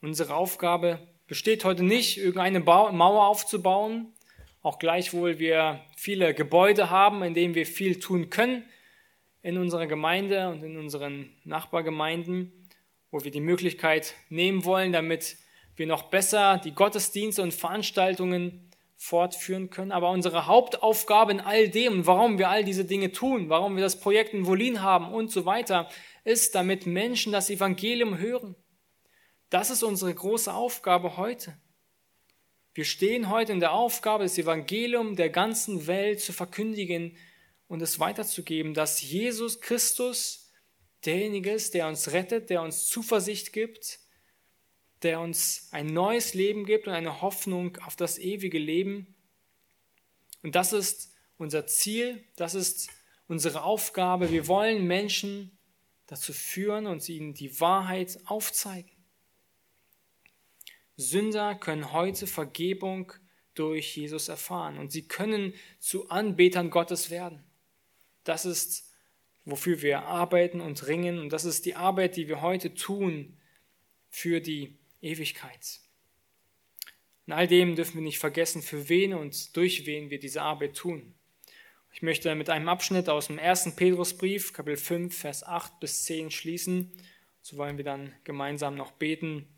[0.00, 4.12] Unsere Aufgabe besteht heute nicht, irgendeine Mauer aufzubauen,
[4.64, 8.64] auch gleichwohl wir viele Gebäude haben, in denen wir viel tun können
[9.42, 12.50] in unserer Gemeinde und in unseren Nachbargemeinden,
[13.10, 15.36] wo wir die Möglichkeit nehmen wollen, damit
[15.76, 19.92] wir noch besser die Gottesdienste und Veranstaltungen fortführen können.
[19.92, 24.00] Aber unsere Hauptaufgabe in all dem, warum wir all diese Dinge tun, warum wir das
[24.00, 25.90] Projekt in Wolin haben und so weiter,
[26.24, 28.56] ist, damit Menschen das Evangelium hören.
[29.50, 31.54] Das ist unsere große Aufgabe heute.
[32.74, 37.16] Wir stehen heute in der Aufgabe, das Evangelium der ganzen Welt zu verkündigen
[37.68, 40.52] und es weiterzugeben, dass Jesus Christus
[41.04, 44.00] derjenige ist, der uns rettet, der uns Zuversicht gibt,
[45.02, 49.14] der uns ein neues Leben gibt und eine Hoffnung auf das ewige Leben.
[50.42, 52.90] Und das ist unser Ziel, das ist
[53.28, 54.32] unsere Aufgabe.
[54.32, 55.56] Wir wollen Menschen
[56.06, 58.93] dazu führen und ihnen die Wahrheit aufzeigen.
[60.96, 63.12] Sünder können heute Vergebung
[63.54, 67.44] durch Jesus erfahren und sie können zu Anbetern Gottes werden.
[68.24, 68.92] Das ist,
[69.44, 73.36] wofür wir arbeiten und ringen und das ist die Arbeit, die wir heute tun
[74.10, 75.80] für die Ewigkeit.
[77.26, 80.76] In all dem dürfen wir nicht vergessen, für wen und durch wen wir diese Arbeit
[80.76, 81.14] tun.
[81.92, 86.30] Ich möchte mit einem Abschnitt aus dem ersten Petrusbrief, Kapitel 5, Vers 8 bis 10
[86.30, 86.92] schließen.
[87.40, 89.48] So wollen wir dann gemeinsam noch beten.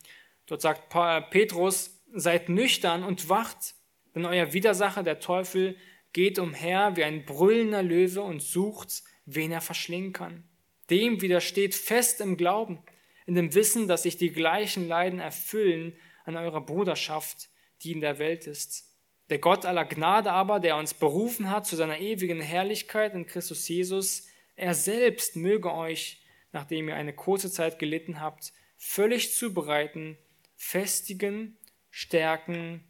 [0.47, 0.89] Dort sagt
[1.31, 3.75] Petrus, seid nüchtern und wacht,
[4.15, 5.77] denn euer Widersacher, der Teufel,
[6.13, 10.45] geht umher wie ein brüllender Löwe und sucht, wen er verschlingen kann.
[10.89, 12.83] Dem widersteht fest im Glauben
[13.27, 17.49] in dem Wissen, dass sich die gleichen Leiden erfüllen an eurer Bruderschaft,
[17.83, 18.85] die in der Welt ist.
[19.29, 23.67] Der Gott aller Gnade aber, der uns berufen hat zu seiner ewigen Herrlichkeit in Christus
[23.69, 26.23] Jesus, er selbst möge euch,
[26.53, 30.17] nachdem ihr eine kurze Zeit gelitten habt, völlig zubereiten,
[30.57, 31.57] festigen,
[31.91, 32.83] stärken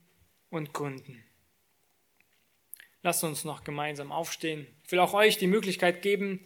[0.50, 1.22] und gründen.
[3.02, 4.66] Lasst uns noch gemeinsam aufstehen.
[4.84, 6.44] Ich will auch euch die Möglichkeit geben,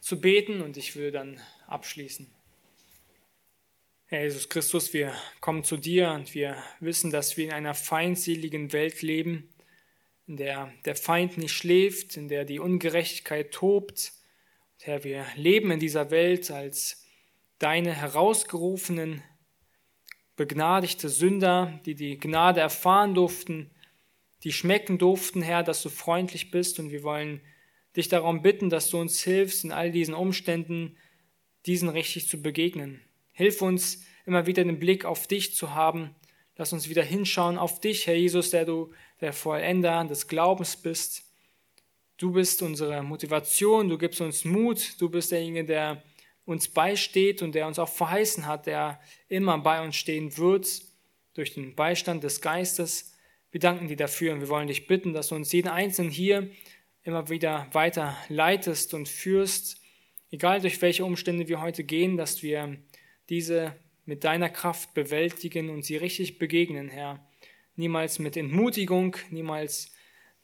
[0.00, 2.30] zu beten und ich will dann abschließen.
[4.08, 8.72] Herr Jesus Christus, wir kommen zu dir und wir wissen, dass wir in einer feindseligen
[8.72, 9.48] Welt leben,
[10.28, 14.12] in der der Feind nicht schläft, in der die Ungerechtigkeit tobt.
[14.80, 17.04] Herr, wir leben in dieser Welt als
[17.58, 19.22] deine herausgerufenen,
[20.36, 23.70] begnadigte Sünder, die die Gnade erfahren durften,
[24.44, 27.40] die schmecken durften, Herr, dass du freundlich bist und wir wollen
[27.96, 30.96] dich darum bitten, dass du uns hilfst, in all diesen Umständen
[31.64, 33.00] diesen richtig zu begegnen.
[33.32, 36.14] Hilf uns immer wieder den Blick auf dich zu haben.
[36.56, 41.24] Lass uns wieder hinschauen auf dich, Herr Jesus, der du der Vollender des Glaubens bist.
[42.18, 46.02] Du bist unsere Motivation, du gibst uns Mut, du bist derjenige, der
[46.46, 50.66] uns beisteht und der uns auch verheißen hat, der immer bei uns stehen wird
[51.34, 53.14] durch den Beistand des Geistes.
[53.50, 56.50] Wir danken dir dafür und wir wollen dich bitten, dass du uns jeden Einzelnen hier
[57.02, 59.82] immer wieder weiter leitest und führst
[60.30, 62.76] egal durch welche Umstände wir heute gehen, dass wir
[63.28, 63.74] diese
[64.04, 67.26] mit deiner Kraft bewältigen und sie richtig begegnen, Herr.
[67.74, 69.92] Niemals mit Entmutigung, niemals,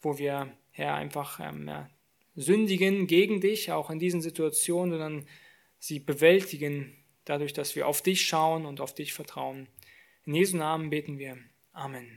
[0.01, 1.89] wo wir, Herr, einfach ähm, ja,
[2.35, 5.25] sündigen gegen dich, auch in diesen Situationen, sondern
[5.83, 9.67] sie bewältigen, dadurch, dass wir auf dich schauen und auf dich vertrauen.
[10.23, 11.37] In Jesu Namen beten wir.
[11.73, 12.07] Amen.